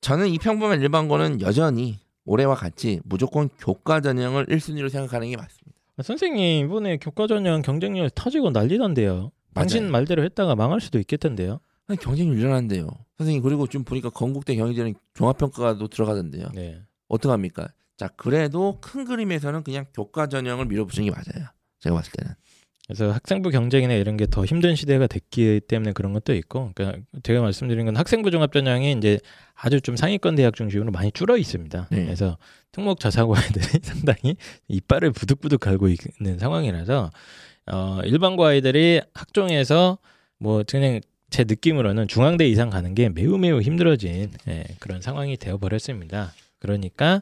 [0.01, 5.77] 저는 이 평범한 일반고는 여전히 올해와 같이 무조건 교과 전형을 1순위로 생각하는 게 맞습니다.
[5.97, 9.31] 아, 선생님 이번에 교과 전형 경쟁률 터지고 난리던데요.
[9.53, 9.89] 당신.
[9.89, 11.59] 말대로 했다가 망할 수도 있겠던데요.
[11.87, 12.89] 아니, 경쟁률 일어난대요.
[13.17, 16.49] 선생님 그리고 지금 보니까 건국대 경희대는 종합평가도 들어가던데요.
[16.53, 16.81] 네.
[17.07, 17.67] 어떡합니까?
[17.97, 21.49] 자 그래도 큰 그림에서는 그냥 교과 전형을 밀어붙이는 게 맞아요.
[21.79, 22.33] 제가 봤을 때는.
[22.87, 27.41] 그래서 학생부 경쟁이나 이런 게 더 힘든 시대가 됐기 때문에 그런 것도 있고, 그러니까 제가
[27.41, 29.19] 말씀드린 건 학생부 종합 전형이 이제
[29.55, 31.87] 아주 좀 상위권 대학 중심으로 많이 줄어 있습니다.
[31.89, 32.05] 네.
[32.05, 32.37] 그래서
[32.71, 34.35] 특목 저사고아이들이 상당히
[34.67, 37.09] 이빨을 부득부득 갈고 있는 상황이라서
[37.71, 39.97] 어, 일반고 아이들이 학종에서
[40.37, 45.57] 뭐 그냥 제 느낌으로는 중앙대 이상 가는 게 매우 매우 힘들어진 예, 그런 상황이 되어
[45.57, 46.33] 버렸습니다.
[46.59, 47.21] 그러니까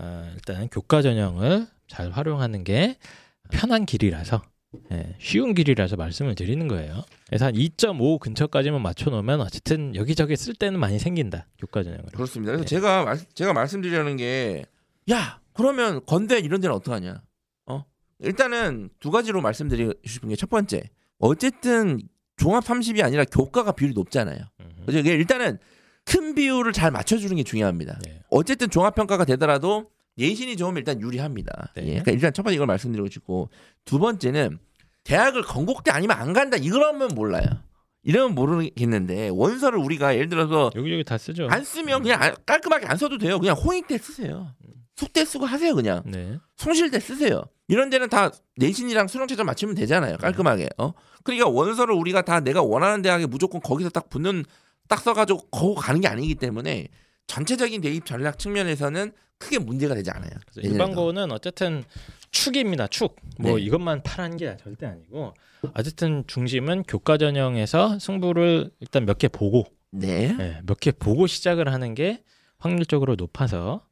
[0.00, 2.98] 어, 일단 교과 전형을 잘 활용하는 게
[3.50, 4.42] 편한 길이라서
[4.92, 7.02] 예, 쉬운 길이라서 말씀을 드리는 거예요.
[7.26, 12.10] 그래서 한 2.5 근처까지만 맞춰놓으면 어쨌든 여기저기 쓸 때는 많이 생긴다 교과 전형으로.
[12.12, 12.52] 그렇습니다.
[12.52, 12.68] 그래서 네.
[12.68, 14.64] 제가 말, 제가 말씀드리려는 게
[15.10, 17.22] 야 그러면 건대 이런 데는 어떡하냐?
[17.66, 17.84] 어
[18.18, 20.82] 일단은 두 가지로 말씀드리고 싶은 게 첫 번째
[21.18, 21.98] 어쨌든
[22.36, 24.38] 종합 30이 아니라 교과가 비율이 높잖아요.
[24.88, 25.58] 이게 일단은
[26.08, 27.98] 큰 비율을 잘 맞춰주는 게 중요합니다.
[28.08, 28.20] 예.
[28.30, 31.72] 어쨌든 종합평가가 되더라도 내신이 좋으면 일단 유리합니다.
[31.76, 31.82] 네.
[31.82, 31.86] 예.
[31.90, 33.50] 그러니까 일단 첫 번째 이걸 말씀드리고 싶고
[33.84, 34.58] 두 번째는
[35.04, 37.44] 대학을 건국대 아니면 안 간다 이러면 몰라요.
[38.02, 41.46] 이러면 모르겠는데 원서를 우리가 예를 들어서 여기저기 다 쓰죠.
[41.50, 43.38] 안 쓰면 그냥 안- 깔끔하게 안 써도 돼요.
[43.38, 44.54] 그냥 홍익대 쓰세요.
[44.96, 46.02] 숙대 쓰고 하세요 그냥.
[46.06, 46.38] 네.
[46.56, 47.44] 송실대 쓰세요.
[47.68, 50.16] 이런 데는 다 내신이랑 수능 최저 맞추면 되잖아요.
[50.16, 50.70] 깔끔하게.
[50.78, 50.92] 어?
[51.22, 54.44] 그러니까 원서를 우리가 다 내가 원하는 대학에 무조건 거기서 딱 붙는
[54.88, 56.88] 딱 써가지고 거기 가는 게 아니기 때문에
[57.26, 60.30] 전체적인 대입 전략 측면에서는 크게 문제가 되지 않아요.
[60.56, 61.84] 일반고는 어쨌든
[62.30, 62.86] 축입니다.
[62.88, 63.16] 축.
[63.38, 63.62] 뭐 네.
[63.62, 65.34] 이것만 파란 게 절대 아니고
[65.74, 70.34] 어쨌든 중심은 교과 전형에서 승부를 일단 몇 개 보고 네.
[70.38, 72.22] 예, 몇개 보고 시작을 하는 게
[72.58, 73.86] 확률적으로 높아서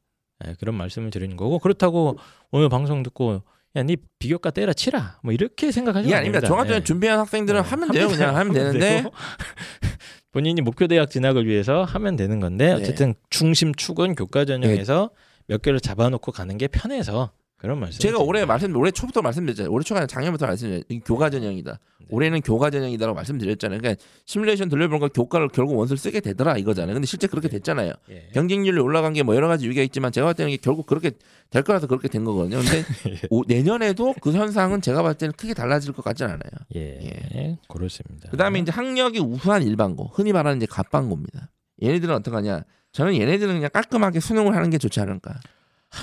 [0.46, 2.18] 예, 그런 말씀을 드리는 거고 그렇다고
[2.50, 3.42] 오늘 방송 듣고
[3.76, 6.46] 야 네 비교과 때려 치라 뭐 이렇게 생각하지 이게 아닙니다.
[6.46, 8.08] 종합전형 준비한 학생들은 하면 돼요.
[8.08, 9.04] 그냥 하면 되는데
[10.36, 12.72] 본인이 목표 대학 진학을 위해서 하면 되는 건데 네.
[12.74, 15.08] 어쨌든 중심 축은 교과 전형에서
[15.46, 17.30] 몇 개를 잡아놓고 가는 게 편해서
[17.66, 17.98] 그런 말씀.
[18.00, 19.72] 제가 올해 말씀 올해 초부터 말씀드렸잖아요.
[19.72, 20.46] 올해 초가 아니라 작년부터.
[20.88, 21.72] 이게 교과 전형이다.
[22.00, 22.06] 네.
[22.10, 23.80] 올해는 교과 전형이다라고 말씀드렸잖아요.
[23.80, 26.94] 그러니까 시뮬레이션 돌려보니까 교과를 결국 원서를 쓰게 되더라 이거잖아요.
[26.94, 27.92] 근데 실제 그렇게 됐잖아요.
[28.10, 28.28] 예.
[28.32, 31.10] 경쟁률이 올라간 게 뭐 여러 가지 이유가 있지만 제가 봤을 때는 결국 그렇게
[31.50, 32.58] 될 거라서 그렇게 된 거거든요.
[32.60, 32.84] 근데
[33.30, 36.50] 오- 내년에도 그 현상은 제가 봤을 때는 크게 달라질 것 같지는 않아요.
[36.76, 38.30] 예, 그렇습니다.
[38.30, 41.50] 그다음에 이제 학력이 우수한 일반고, 흔히 말하는 이제 갑반고입니다.
[41.82, 42.62] 얘네들은 어떡하냐?
[42.92, 45.34] 저는 얘네들은 그냥 깔끔하게 수능을 하는 게 좋지 않을까.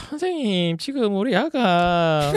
[0.09, 2.33] 선생님 지금 우리 야가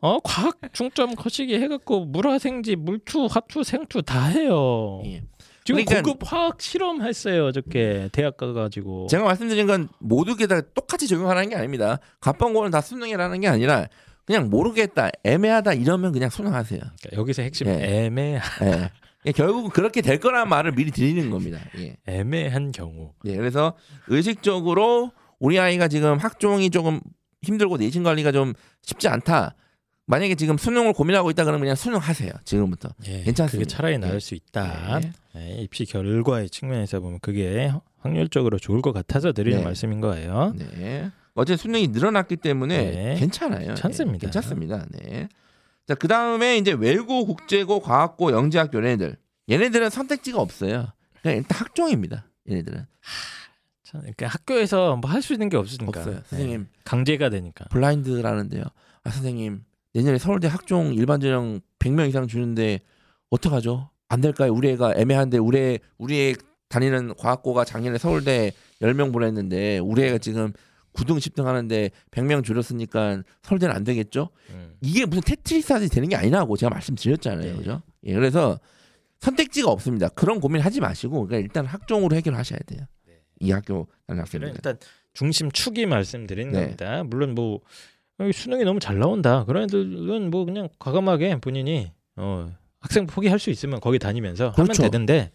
[0.00, 5.00] 어 과학 중점 거시기 해갖고 물화생지 물투 화투 생투 다 해요.
[5.06, 5.22] 예.
[5.64, 9.06] 지금 그러니까- 고급 화학 실험 했어요 어저께 대학 가가지고.
[9.08, 11.98] 제가 말씀드린 건 모두에다 똑같이 적용하라는 게 아닙니다.
[12.20, 13.86] 갑반고는 다 수능이라는 게 아니라
[14.24, 16.80] 그냥 모르겠다, 애매하다 이러면 그냥 수능하세요.
[16.80, 18.04] 그러니까 여기서 핵심 예.
[18.06, 18.90] 애매한 예.
[19.26, 21.60] 예, 결국은 그렇게 될 거라는 말을 미리 드리는 겁니다.
[21.78, 21.94] 예.
[22.06, 23.12] 애매한 경우.
[23.22, 23.74] 네, 그래서
[24.08, 27.00] 의식적으로 우리 아이가 지금 학종이 조금
[27.42, 29.56] 힘들고 내신 관리가 좀 쉽지 않다.
[30.06, 32.30] 만약에 지금 수능을 고민하고 있다 그러면 그냥 수능하세요.
[32.44, 32.90] 지금부터.
[33.06, 33.50] 예, 괜찮습니다.
[33.50, 34.18] 그게 차라리 나을 예.
[34.20, 35.00] 수 있다.
[35.00, 35.12] 네.
[35.36, 39.64] 예, 입시 결과의 측면에서 보면 그게 확률적으로 좋을 것 같아서 드리는 네.
[39.64, 40.54] 말씀인 거예요.
[40.56, 41.10] 네.
[41.34, 43.16] 어제 수능이 늘어났기 때문에 네.
[43.18, 43.66] 괜찮아요.
[43.66, 44.18] 괜찮습니다.
[44.18, 44.86] 네, 괜찮습니다.
[44.90, 45.28] 네.
[45.88, 49.16] 자, 그 다음에 이제 외고, 국제고, 과학고, 영재학교 얘네들.
[49.50, 50.92] 얘네들은 선택지가 없어요.
[51.20, 52.28] 그냥 일단 학종입니다.
[52.48, 52.86] 얘네들은 참,
[53.92, 56.16] 그러니까 학교에서 뭐 할 수 있는 게 없으니까 없어요.
[56.16, 57.66] 예, 선생님 강제가 되니까.
[57.70, 58.64] 블라인드라는데요.
[59.04, 62.80] 아 선생님 내년에 서울대 학종 일반 전형 100명 이상 주는데
[63.30, 63.90] 어떡하죠?
[64.08, 64.52] 안 될까요?
[64.52, 66.34] 우리 애가 애매한데 우리 애, 우리 애
[66.68, 70.52] 다니는 과학고가 작년에 서울대 10명 보냈는데 우리 애가 지금
[70.94, 74.28] 9등 10등 하는데 100명 줄였으니까 서울대는 안 되겠죠?
[74.50, 74.74] 음.
[74.82, 77.52] 이게 무슨 테트리스 하듯이 되는 게 아니라고 제가 말씀드렸잖아요.
[77.52, 77.56] 네.
[77.56, 77.82] 그죠?
[78.04, 78.58] 예, 그래서
[79.20, 80.08] 선택지가 없습니다.
[80.08, 82.80] 그런 고민 하지 마시고 그러니까 일단 학종으로 해결하셔야 돼요.
[83.42, 83.48] 네.
[83.48, 84.48] 이 학교 다니는 그래, 학생들.
[84.54, 84.78] 일단
[85.14, 86.60] 중심 축이 말씀드리는 네.
[86.60, 87.02] 겁니다.
[87.04, 87.60] 물론 뭐
[88.18, 89.44] 어, 수능이 너무 잘 나온다.
[89.44, 94.82] 그런 애들은 뭐 그냥 과감하게 본인이 어, 학생 포기할 수 있으면 거기 다니면서 그렇죠.
[94.82, 95.30] 하면 되는데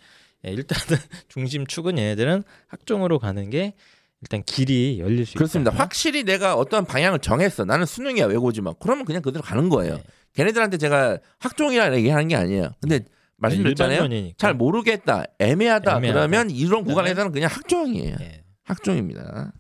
[0.46, 0.98] 예, 일단은
[1.30, 3.74] 중심 축은 얘네들은 학종으로 가는 게
[4.22, 5.72] 일단 길이 열릴 수 그렇습니다.
[5.72, 5.80] 있다.
[5.84, 7.66] 확실히 내가 어떤 방향을 정했어.
[7.66, 8.74] 나는 수능이야 외고지만.
[8.80, 9.96] 그러면 그냥 그대로 가는 거예요.
[9.96, 10.04] 네.
[10.34, 12.72] 걔네들한테 제가 학종이라 얘기하는 게 아니에요.
[12.82, 13.02] 근데
[13.38, 14.32] 말씀드렸잖아요.
[14.38, 16.20] 잘 모르겠다, 애매하다, 애매하다.
[16.20, 18.16] 그러면 이런 구간에서는 그냥 학종이에요.
[18.20, 19.54] 예, 학종입니다.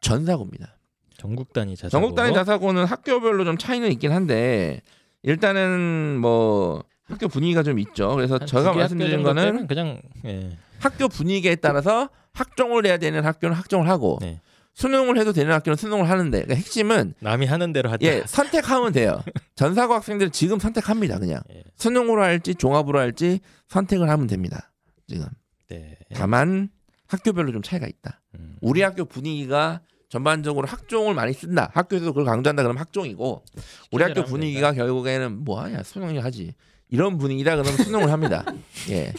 [0.00, 0.76] 전사고입니다.
[1.16, 1.90] 전국 단위 자사고.
[1.90, 4.82] 전국 단위 자사고는 학교별로 좀 차이는 있긴 한데
[5.22, 8.14] 일단은 뭐 학교 분위기가 좀 있죠.
[8.14, 10.56] 그래서 한 제가 말씀드린 거는 그냥 예.
[10.78, 14.40] 학교 분위기에 따라서 학종을 해야 되는 학교는 학종을 하고 네.
[14.74, 18.06] 수능을 해도 되는 학교는 수능을 하는데 그러니까 핵심은 남이 하는 대로 하자.
[18.06, 19.22] 예 선택하면 돼요.
[19.54, 21.18] 전사고 학생들 지금 선택합니다.
[21.18, 21.62] 그냥 예.
[21.76, 24.72] 수능으로 할지 종합으로 할지 선택을 하면 됩니다.
[25.08, 25.26] 지금
[25.68, 25.96] 네.
[26.14, 26.70] 다만
[27.06, 28.20] 학교별로 좀 차이가 있다.
[28.38, 28.56] 음.
[28.60, 31.70] 우리 학교 분위기가 전반적으로 학종을 많이 쓴다.
[31.72, 32.62] 학교에서도 그걸 강조한다.
[32.62, 33.44] 그러면 학종이고
[33.92, 36.54] 우리 학교 분위기가 결국에는 뭐하냐 수능이 하지
[36.88, 37.56] 이런 분위기다.
[37.56, 38.44] 그러면 수능을 합니다.
[38.90, 39.12] 예,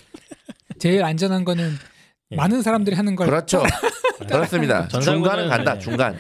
[0.80, 1.72] 제일 안전한 거는
[2.36, 2.38] 예.
[2.38, 3.64] 많은 사람들이 하는 걸 그렇죠.
[4.28, 4.88] 그렇습니다.
[4.88, 5.74] 중간은 간다.
[5.76, 5.80] 네.
[5.80, 6.18] 중간.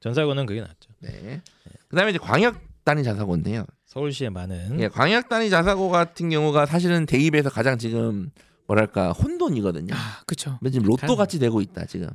[0.00, 0.90] 전사고는 그게 낫죠.
[1.00, 1.40] 네.
[1.88, 3.64] 그다음에 이제 광역 단위 자사고인데요.
[3.86, 8.30] 서울시에 많은 예, 광역 단위 자사고 같은 경우가 사실은 대입에서 가장 지금
[8.66, 9.94] 뭐랄까 혼돈이거든요.
[9.94, 10.58] 아, 그렇죠.
[10.70, 12.08] 지금 로또 같이 되고 있다 지금.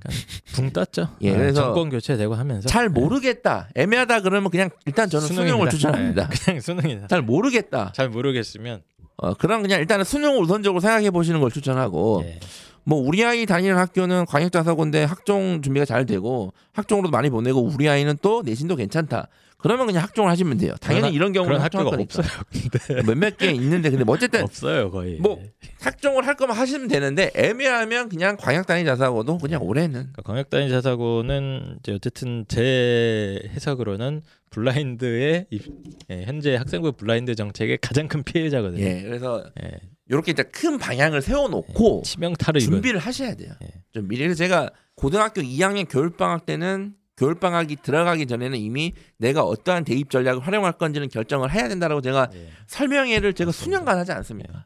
[0.53, 1.09] 붕 떴죠.
[1.21, 2.99] 예, 어, 그래서 정권 교체되고 하면서 잘 네.
[2.99, 5.71] 모르겠다, 애매하다 그러면 그냥 일단 저는 수능을 수능입니다.
[5.75, 6.29] 추천합니다.
[6.29, 7.07] 네, 그냥 수능이다.
[7.07, 7.91] 잘 모르겠다.
[7.95, 8.83] 잘 모르겠으면
[9.17, 12.39] 어, 그럼 그냥 일단은 수능을 우선적으로 생각해 보시는 걸 추천하고 예.
[12.85, 18.17] 뭐 우리 아이 다니는 학교는 광역자사고인데 학종 준비가 잘 되고 학종으로도 많이 보내고 우리 아이는
[18.21, 19.27] 또 내신도 괜찮다.
[19.57, 20.73] 그러면 그냥 학종을 하시면 돼요.
[20.81, 22.01] 당연히 그런 이런 경우는 학교가 거니까.
[22.19, 22.43] 없어요.
[22.51, 25.19] 근데 몇몇 개 있는데 근데 뭐 어쨌든 없어요 거의.
[25.21, 25.41] 뭐
[25.79, 30.69] 학종을 할 거면 하시면 되는데 애매하면 그냥 광역 단위 자사고도 그냥 올해는 그러니까 광역 단위
[30.69, 35.71] 자사고는 이제 어쨌든 제 해석으로는 블라인드의 입-
[36.09, 38.83] 예, 현재 학생부 블라인드 정책의 가장 큰 피해자거든요.
[38.83, 39.71] 예 그래서 예,
[40.09, 43.53] 이렇게 이제 큰 방향을 세워놓고 치명타를 입은 준비를 하셔야 돼요.
[43.63, 43.67] 예.
[43.91, 49.43] 좀 미리 그래서 제가 고등학교 2학년 겨울 방학 때는 겨울 방학이 들어가기 전에는 이미 내가
[49.43, 52.49] 어떠한 대입 전략을 활용할 건지는 결정을 해야 된다라고 제가 예.
[52.67, 53.51] 설명회를 제가.
[53.51, 54.65] 수년간 하지 않습니까?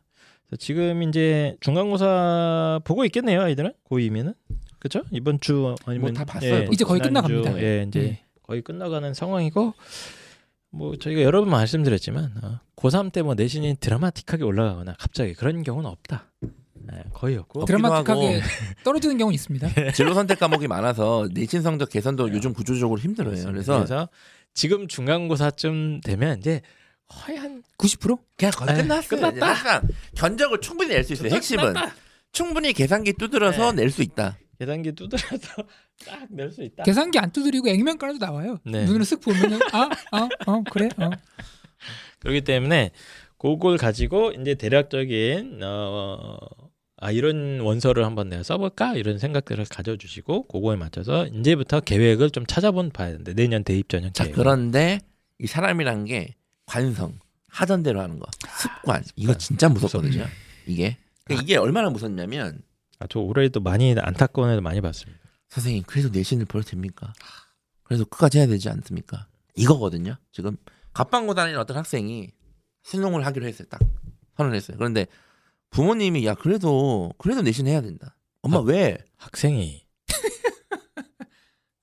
[0.59, 4.33] 지금 이제 중간고사 보고 있겠네요 아이들은 고2면은
[4.79, 7.61] 그렇죠 이번 주 아니면 뭐 다 봤어요, 이제 거의 지난주, 끝나갑니다.
[7.61, 8.23] 예 이제 네.
[8.43, 9.73] 거의 끝나가는 상황이고
[10.71, 15.89] 뭐 저희가 여러 번 말씀드렸지만 어, 고3 때 뭐 내신이 드라마틱하게 올라가거나 갑자기 그런 경우는
[15.89, 16.31] 없다
[16.93, 18.41] 예, 거의 없고 드라마틱하게
[18.83, 19.91] 떨어지는 경우는 있습니다.
[19.93, 23.31] 진로 선택 과목이 많아서 내신 성적 개선도 요즘 구조적으로 힘들어요.
[23.45, 24.09] 그래서 그래서
[24.53, 26.61] 지금 중간고사쯤 되면 이제
[27.07, 28.19] 거의 한 90%?
[28.37, 29.19] 그냥 거의 에이, 끝났어요.
[29.21, 29.47] 끝났다.
[29.47, 29.81] 항상
[30.15, 31.29] 견적을 충분히 낼 수 있어요.
[31.33, 31.73] 핵심은
[32.31, 33.81] 충분히 계산기 두드려서 네.
[33.83, 34.37] 낼수 있다.
[34.59, 35.37] 계산기 두드려서
[36.05, 36.83] 딱 낼 수 있다.
[36.83, 38.59] 계산기 안 두드리고 액면 깔아도 나와요.
[38.65, 38.85] 네.
[38.85, 40.89] 눈으로 쓱 보면은 아, 아, 어, 그래.
[40.97, 41.09] 어.
[42.19, 42.91] 그렇기 때문에
[43.37, 46.37] 그걸 가지고 이제 대략적인 어,
[46.99, 52.89] 아 이런 원서를 한번 내가 써볼까 이런 생각들을 가져주시고 그거에 맞춰서 이제부터 계획을 좀 찾아본
[52.89, 54.35] 봐야 되는데 내년 대입 전형 자 계획.
[54.35, 54.99] 그런데
[55.39, 58.25] 이 사람이란 게 관성 하던 대로 하는 거
[58.59, 60.25] 습관 이거 진짜 무섭거든요.
[60.65, 62.61] 이게 그러니까 이게 얼마나 무섭냐면
[62.99, 65.19] 아, 저 올해도 많이 안타까운 애도 많이 봤습니다.
[65.49, 67.13] 선생님 그래도 내신을 보여도 됩니까?
[67.83, 69.27] 그래도 끝까지 해야 되지 않습니까?
[69.55, 70.17] 이거거든요.
[70.31, 70.57] 지금
[70.93, 72.31] 갑방고 다니는 어떤 학생이
[72.83, 73.67] 수능을 하기로 했어요.
[73.69, 73.79] 딱
[74.35, 74.77] 선언했어요.
[74.77, 75.07] 그런데
[75.69, 78.15] 부모님이 야 그래도 그래도 내신 해야 된다.
[78.41, 78.97] 엄마 아, 왜?
[79.17, 79.83] 학생이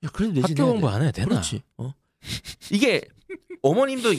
[0.05, 0.95] 야 그래도 내신 학교 해야 공부 돼.
[0.95, 1.29] 안 해도 되나?
[1.29, 1.63] 그렇지.
[1.79, 1.93] 어?
[2.71, 3.03] 이게
[3.63, 4.11] 어머님도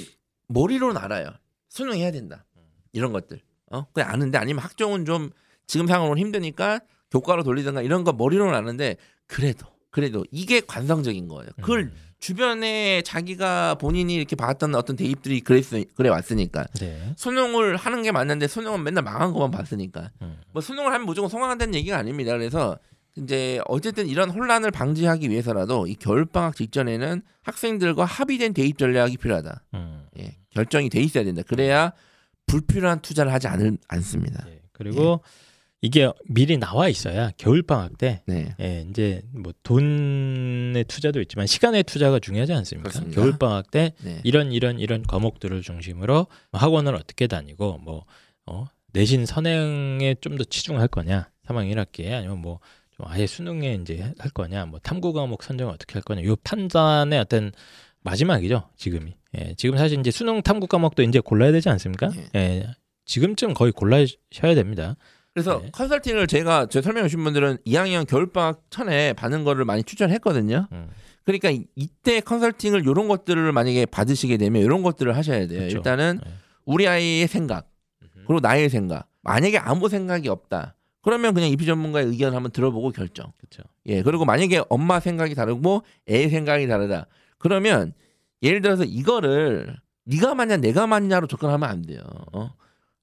[0.48, 1.30] 머리로는 알아요.
[1.70, 2.46] 수능 해야 된다.
[2.94, 3.42] 이런 것들.
[3.72, 3.86] 어?
[3.94, 5.32] 그냥 아는데 아니면 학종은 좀
[5.68, 6.80] 지금 상황으로 힘드니까
[7.12, 8.98] 교과로 돌리든가 이런 거 머리로는 아는데
[9.28, 11.50] 그래도 그래도 이게 관성적인 거예요.
[11.62, 17.14] 그걸 음, 주변에 자기가 본인이 이렇게 봤던 어떤 대입들이 그랬으, 그래 왔으니까 네.
[17.16, 20.38] 수능을 하는 게 맞는데 수능은 맨날 망한 것만 봤으니까 음.
[20.52, 22.32] 뭐 수능을 하면 무조건 성공한다는 얘기가 아닙니다.
[22.34, 22.78] 그래서
[23.18, 29.64] 이제 어쨌든 이런 혼란을 방지하기 위해서라도 이 겨울 방학 직전에는 학생들과 합의된 대입 전략이 필요하다.
[29.76, 30.06] 음.
[30.20, 31.42] 예, 결정이 돼 있어야 된다.
[31.48, 31.94] 그래야
[32.48, 34.46] 불필요한 투자를 하지 않을, 않습니다.
[34.50, 34.62] 예.
[34.74, 35.22] 그리고
[35.82, 38.56] 이게 미리 나와 있어야 겨울 방학 때 네.
[38.60, 42.90] 예, 이제 뭐 돈의 투자도 있지만 시간의 투자가 중요하지 않습니까?
[42.90, 43.22] 그렇습니다.
[43.22, 44.20] 겨울 방학 때 네.
[44.24, 48.06] 이런 이런 이런 과목들을 중심으로 학원을 어떻게 다니고 뭐
[48.46, 52.60] 어, 내신 선행에 좀 더 치중할 거냐 3학년 1학기에 아니면 뭐
[52.98, 57.20] 좀 아예 수능에 이제 할 거냐 뭐 탐구 과목 선정을 어떻게 할 거냐 이 판단의
[57.20, 57.52] 어떤
[58.02, 62.10] 마지막이죠 지금이 예, 지금 사실 이제 수능 탐구 과목도 이제 골라야 되지 않습니까?
[62.36, 62.68] 예,
[63.06, 64.96] 지금쯤 거의 골라셔야 됩니다.
[65.36, 65.70] 그래서 네.
[65.74, 70.70] 컨설팅을 제가 제 설명해 주신 분들은 2학년 겨울 방학 전에 받는 거를 많이 추천했거든요.
[70.72, 70.88] 음,
[71.26, 75.60] 그러니까 이- 이때 컨설팅을 이런 것들을 만약에 받으시게 되면 이런 것들을 하셔야 돼요.
[75.60, 75.78] 그렇죠.
[75.78, 76.32] 일단은 네.
[76.64, 77.70] 우리 아이의 생각
[78.26, 79.08] 그리고 나의 생각.
[79.24, 80.76] 만약에 아무 생각이 없다.
[81.02, 83.32] 그러면 그냥 입시 전문가의 의견을 한번 들어보고 결정.
[83.38, 83.62] 그렇죠.
[83.88, 84.02] 예.
[84.04, 87.08] 그리고 만약에 엄마 생각이 다르고 애 생각이 다르다.
[87.38, 87.92] 그러면
[88.42, 92.00] 예를 들어서 이거를 네가 맞냐 내가 맞냐로 접근하면 안 돼요.
[92.32, 92.52] 어?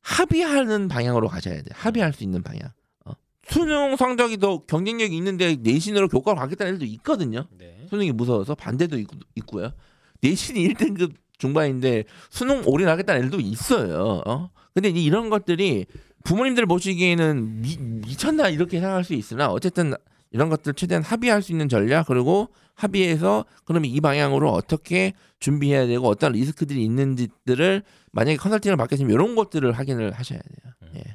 [0.03, 1.71] 합의하는 방향으로 가셔야 돼.
[1.73, 2.71] 합의할 수 있는 방향.
[3.05, 3.12] 어?
[3.49, 7.47] 수능 성적이 더 경쟁력이 있는데 내신으로 교과를 가겠다는 애들도 있거든요.
[7.59, 7.87] 네.
[7.88, 9.73] 수능이 무서워서 반대도 있, 있고 요.
[10.21, 14.23] 내신이 1등급 중반인데 수능 올인하겠다는 애들도 있어요.
[14.27, 14.51] 어?
[14.75, 15.87] 근데 이- 이런 것들이
[16.25, 19.93] 부모님들 보시기에는 미, 미쳤나 이렇게 생각할 수 있으나 어쨌든
[20.33, 26.09] 이런 것들 최대한 합의할 수 있는 전략 그리고 합의해서 그러면 이 방향으로 어떻게 준비해야 되고
[26.09, 30.75] 어떤 리스크들이 있는지들을 만약에 컨설팅을 받겠으면 이런 것들을 확인을 하셔야 돼요.
[30.97, 31.14] 예.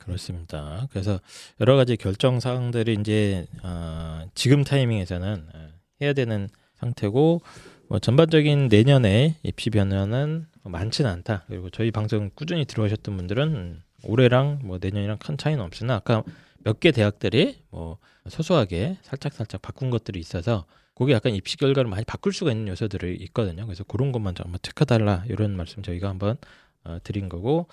[0.00, 0.86] 그렇습니다.
[0.90, 1.20] 그래서
[1.60, 5.68] 여러 가지 결정 사항들이 이제 어, 지금 타이밍에서는 어,
[6.00, 6.48] 해야 되는
[6.78, 7.40] 상태고
[7.88, 11.44] 뭐 전반적인 내년에 입시 변화는 많지는 않다.
[11.46, 16.22] 그리고 저희 방송 꾸준히 들어오셨던 분들은 음, 올해랑 뭐 내년이랑 큰 차이는 없으나 아까
[16.64, 17.98] 몇 개 대학들이 뭐
[18.28, 23.16] 소소하게 살짝 살짝 바꾼 것들이 있어서 그게 약간 입시 결과를 많이 바꿀 수가 있는 요소들이
[23.26, 23.66] 있거든요.
[23.66, 26.36] 그래서 그런 것만 좀 한번 체크달라 이런 말씀 저희가 한번
[26.84, 27.68] 어, 드린 거고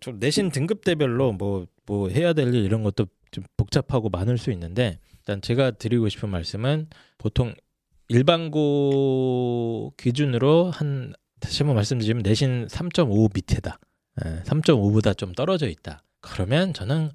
[0.00, 5.40] 좀 내신 등급대별로 뭐뭐 해야 될 일 이런 것도 좀 복잡하고 많을 수 있는데 일단
[5.40, 6.88] 제가 드리고 싶은 말씀은
[7.18, 7.54] 보통
[8.08, 13.78] 일반고 기준으로 한 다시 한번 말씀드리면 내신 3.5 밑에다.
[14.24, 16.02] 예, 3.5보다 좀 떨어져 있다.
[16.20, 17.10] 그러면 저는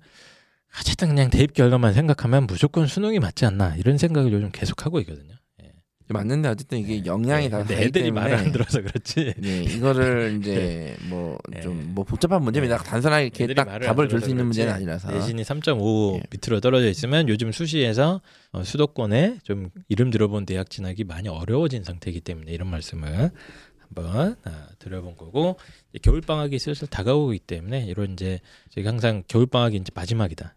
[0.80, 5.34] 어쨌든 그냥 대입 결과만 생각하면 무조건 수능이 맞지 않나 이런 생각을 요즘 계속 하고 있거든요.
[5.64, 5.72] 예.
[6.10, 9.34] 맞는데 어쨌든 이게 영향이 네, 다 다르기 애들이 말을 안 들어서 그렇지.
[9.42, 11.62] 네, 이거를 이제 뭐 네.
[11.62, 12.78] 좀뭐 복잡한 문제입니다.
[12.78, 12.84] 네.
[12.84, 14.46] 단순하게 이렇게 딱 답을 줄 수 있는.
[14.46, 15.12] 문제는 아니라서.
[15.12, 16.22] 내신이 3.5 예.
[16.32, 22.22] 밑으로 떨어져 있으면 요즘 수시에서 어, 수도권에 좀 이름 들어본 대학 진학이 많이 어려워진 상태이기
[22.22, 23.32] 때문에 이런 말씀을
[23.80, 25.58] 한번 아, 드려본 거고
[26.04, 28.40] 겨울 방학이 슬슬 다가오기 때문에 이런 이제
[28.70, 30.54] 저희가 항상 겨울 방학이 이제 마지막이다.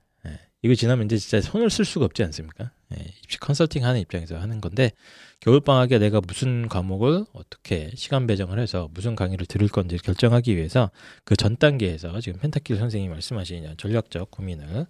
[0.65, 0.69] 예.
[0.69, 2.71] 이거 지나면 이제 진짜 손을 쓸 수가 없지 않습니까?
[2.97, 3.05] 예.
[3.25, 4.93] 입시 컨설팅 하는 입장에서 하는 건데
[5.41, 10.91] 겨울 방학에 내가 무슨 과목을 어떻게 시간 배정을 해서 무슨 강의를 들을 건지 결정하기 위해서
[11.25, 14.87] 그 전 단계에서 지금 펜타킬 선생님이 말씀하신 전략적 고민을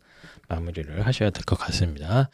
[0.49, 2.29] 마무리를 하셔야 될 것 같습니다.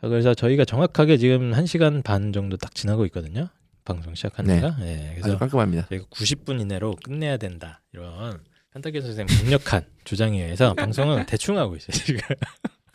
[0.00, 3.48] 아, 그래서 저희가 정확하게 지금 1시간 반 정도 딱 지나고 있거든요.
[3.84, 4.56] 방송 시작한 네.
[4.56, 4.76] 지가.
[4.82, 5.86] 예, 아주 그래서 깔끔합니다.
[5.88, 7.82] 저희가 90분 이내로 끝내야 된다.
[7.92, 8.38] 이런
[8.72, 11.92] 펜타킬 선생님 강력한 주장에 의해서 방송은 대충 하고 있어요.
[11.92, 12.20] 지금.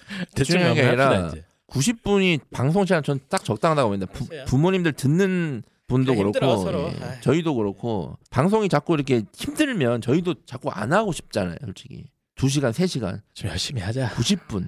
[0.35, 1.45] 대충 대충 하는 게 아니라 이제.
[1.67, 3.97] 90분이 방송 시간 전 딱 적당하다고.
[4.11, 4.45] 부, 맞아요.
[4.45, 6.91] 부모님들 듣는 분도 그렇고 서로.
[6.91, 7.19] 예.
[7.21, 12.05] 저희도 그렇고 방송이 자꾸 이렇게 힘들면 저희도 자꾸 안 하고 싶잖아요, 솔직히.
[12.37, 14.09] 2시간, 3시간, 좀 열심히 하자.
[14.09, 14.67] 90분.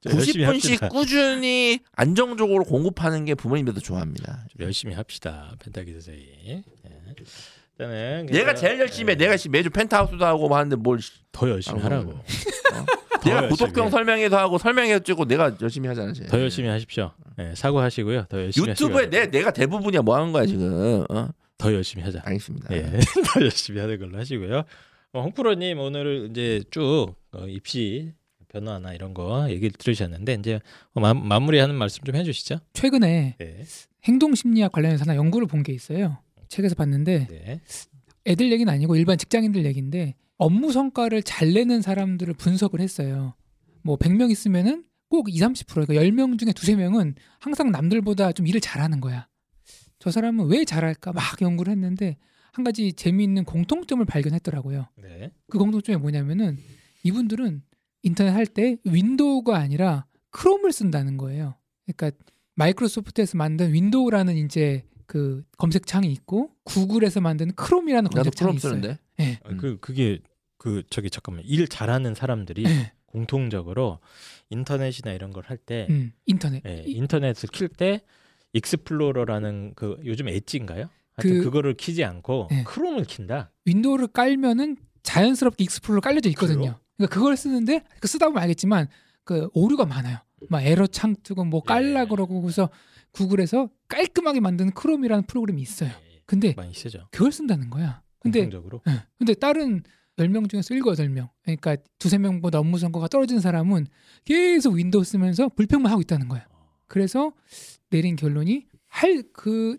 [0.00, 0.88] 좀 열심히 90분씩 합시다.
[0.88, 4.46] 꾸준히 안정적으로 공급하는 게 부모님들도 좋아합니다.
[4.50, 5.54] 좀 열심히 합시다.
[5.58, 6.26] 펜타킬 선생님.
[6.46, 6.62] 예.
[7.78, 9.12] 일단은 내가 제일 열심히 해.
[9.12, 12.10] 예, 내가 씨 매주 펜트하우스도 하고 뭐 하는데 뭘 씨, 더 열심히 아, 하라고.
[12.12, 12.24] 어?
[13.20, 13.90] 더 내가 해.
[13.90, 16.12] 설명회도 하고 설명회 찍고 내가 열심히 하잖아.
[16.12, 16.28] 지금.
[16.28, 17.12] 더 열심히 하십시오.
[17.38, 18.24] 예, 사고하시고요.
[18.28, 19.10] 더 열심히 유튜브에 하시고요.
[19.10, 21.04] 내 내가 대부분이야 뭐 하는 거야 지금.
[21.08, 21.28] 어?
[21.56, 22.22] 더 열심히 하자.
[22.24, 22.74] 알겠습니다.
[22.74, 22.82] 예,
[23.34, 24.62] 더 열심히 하는 걸로 하시고요.
[25.12, 28.12] 어, 홍프로님 오늘 이제 쭉 어, 입시
[28.48, 30.60] 변화나 이런 거 얘기를 들으셨는데 이제
[30.94, 32.58] 어, 마, 마무리하는 말씀 좀 해주시죠.
[32.72, 33.64] 최근에 네,
[34.04, 36.18] 행동 심리학 관련해서 하나 연구를 본 게 있어요.
[36.48, 37.60] 책에서 봤는데 네,
[38.26, 43.34] 애들 얘기는 아니고 일반 직장인들 얘기인데 업무 성과를 잘 내는 사람들을 분석을 했어요.
[43.82, 48.60] 뭐 100명 있으면은 꼭 20, 30% 그러니까 10명 중에 두세 명은 항상 남들보다 좀 일을
[48.60, 49.28] 잘하는 거야.
[49.98, 52.18] 저 사람은 왜 잘할까 막 연구를 했는데
[52.52, 54.88] 한 가지 재미있는 공통점을 발견했더라고요.
[55.02, 55.30] 네.
[55.48, 56.58] 그 공통점이 뭐냐면은
[57.04, 57.62] 이분들은
[58.02, 61.54] 인터넷 할 때 윈도우가 아니라 크롬을 쓴다는 거예요.
[61.86, 62.16] 그러니까
[62.54, 68.72] 마이크로소프트에서 만든 윈도우라는 이제 그 검색창이 있고 구글에서 만든 크롬이라는 나도 검색창이 프롬 있어요.
[68.74, 68.98] 쓰는데.
[69.20, 69.40] 예.
[69.42, 70.20] 아, 그 그게
[70.58, 72.92] 그 저기 잠깐만 일 잘하는 사람들이 예.
[73.06, 74.00] 공통적으로
[74.50, 76.62] 인터넷이나 이런 걸 할때 음, 인터넷.
[76.66, 78.02] 예, 이- 인터넷을 킬 때
[78.52, 80.88] 익스플로러라는 그 요즘 엣지인가요?
[81.16, 82.62] 하여튼 그- 그, 거를 키지 않고 예.
[82.64, 83.50] 크롬을 킨다.
[83.64, 86.58] 윈도우를 깔면은 자연스럽게 익스플로러 깔려져 있거든요.
[86.58, 86.80] 그래요?
[86.96, 88.88] 그러니까 그걸 쓰는데 그 쓰다 보면 알겠지만
[89.24, 90.18] 그 오류가 많아요.
[90.48, 92.06] 막 에러 창 뜨고 뭐 깔라 예.
[92.06, 92.68] 그러고 그래서
[93.12, 95.90] 구글에서 깔끔하게 만드는 크롬이라는 프로그램이 있어요.
[95.90, 97.08] 예, 근데 많이 쓰죠.
[97.10, 98.02] 그걸 쓴다는 거야.
[98.20, 98.82] 근데 공통적으로.
[98.88, 99.04] 예.
[99.18, 99.82] 근데 다른
[100.16, 101.28] 10명 중에서 7, 8명.
[101.42, 103.86] 그러니까 두세 명보다 업무 성과가 떨어진 사람은
[104.24, 106.46] 계속 윈도우 쓰면서 불평만 하고 있다는 거야.
[106.86, 107.32] 그래서
[107.90, 109.78] 내린 결론이 할 그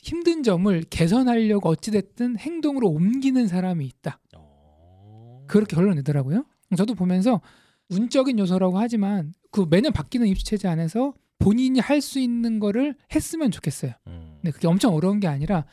[0.00, 4.20] 힘든 점을 개선하려고 어찌됐든 행동으로 옮기는 사람이 있다.
[4.36, 5.44] 어.
[5.48, 6.44] 그렇게 결론 내더라고요.
[6.76, 7.40] 저도 보면서
[7.88, 13.50] 운적인 요소라고 하지만 그 매년 바뀌는 입시 체제 안에서 본인이 할 수 있는 거를 했으면
[13.50, 13.92] 좋겠어요.
[14.08, 14.38] 음.
[14.42, 15.64] 근데 그게 엄청 어려운 게 아니라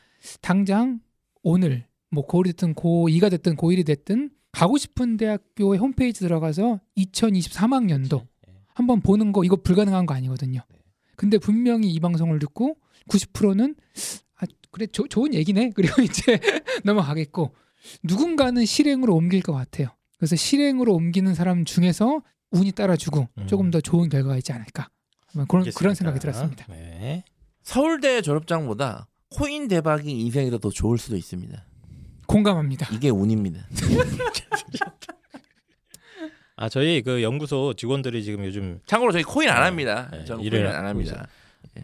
[0.42, 1.00] 당장
[1.44, 8.54] 오늘 뭐 고1이 됐든 고2가 됐든 고1이 됐든 가고 싶은 대학교의 홈페이지 들어가서 2023학년도 예.
[8.74, 10.62] 한번 보는 거 이거 불가능한 거 아니거든요.
[10.72, 10.80] 네.
[11.16, 12.78] 근데 분명히 이 방송을 듣고
[13.10, 13.76] 90%는
[14.38, 16.40] 아 그래 조- 좋은 얘기네 그리고 이제
[16.84, 17.54] 넘어가겠고
[18.04, 19.90] 누군가는 실행으로 옮길 것 같아요.
[20.18, 22.22] 그래서 실행으로 옮기는 사람 중에서
[22.52, 23.48] 운이 따라주고 음.
[23.48, 24.90] 조금 더 좋은 결과가 있지 않을까
[25.34, 25.94] 그런 그런 알겠습니다.
[25.96, 26.66] 생각이 들었습니다.
[26.70, 27.24] 네.
[27.62, 31.66] 서울대 졸업장보다 코인 대박이 인생에서 더 좋을 수도 있습니다.
[32.28, 32.94] 공감합니다.
[32.94, 33.68] 이게 운입니다.
[36.58, 40.10] 아 저희 그 연구소 직원들이 지금 요즘 참고로 저희 코인 안 합니다.
[40.12, 41.28] 네, 저는 일을 코인 안 합니다.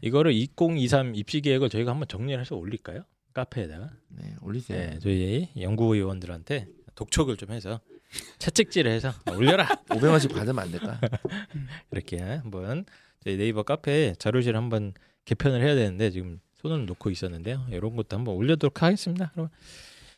[0.01, 3.03] 이거를 2023 입시 계획을 저희가 한번 정리를 해서 올릴까요?
[3.33, 3.89] 카페에다가.
[4.09, 4.77] 네, 올리세요.
[4.77, 7.81] 네, 저희 연구위원들한테 독촉을 좀 해서
[8.39, 10.99] 채찍질을 해서 올려라 500원씩 받으면 안 될까?
[11.91, 12.85] 이렇게 한번
[13.23, 14.93] 저희 네이버 카페에 자료실 한번
[15.25, 17.65] 개편을 해야 되는데 지금 손을 놓고 있었는데요.
[17.71, 19.31] 이런 것도 한번 올려도록 하겠습니다.
[19.33, 19.49] 그럼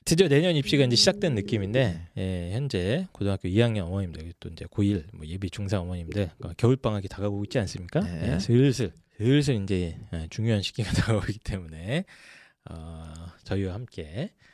[0.05, 5.25] 드디어 내년 입시가 이제 시작된 느낌인데 예, 현재 고등학교 2학년 어머님들 또 이제 고1 뭐
[5.25, 8.01] 예비 중사 어머님들 겨울 방학이 다가오고 있지 않습니까?
[8.01, 8.33] 네.
[8.33, 12.03] 예, 슬슬 슬슬 이제 예, 중요한 시기가 다가오기 때문에
[12.69, 13.13] 어,
[13.43, 14.52] 저희와 함께 어,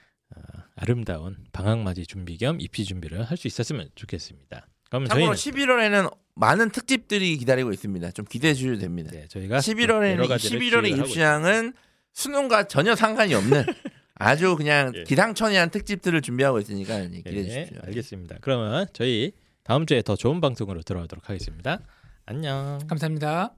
[0.75, 4.67] 아름다운 방학맞이 준비 겸 입시 준비를 할 수 있었으면 좋겠습니다.
[4.89, 8.11] 그럼 참고로 저희는 11월에는 많은 특집들이 기다리고 있습니다.
[8.11, 9.11] 좀 기대해 주셔도 됩니다.
[9.11, 11.73] 네, 저희가 11월에는 여러 가지를 11월의 기획을 하고 입시양은
[12.13, 13.63] 수능과 전혀 상관이 없는
[14.15, 15.03] 아주 그냥 예.
[15.03, 17.79] 기상천외한 특집들을 준비하고 있으니까 기대해 네, 주십시오.
[17.85, 18.37] 알겠습니다.
[18.41, 19.31] 그러면 저희
[19.63, 21.79] 다음 주에 더 좋은 방송으로 돌아오도록 하겠습니다.
[22.25, 22.79] 안녕.
[22.87, 23.53] 감사합니다.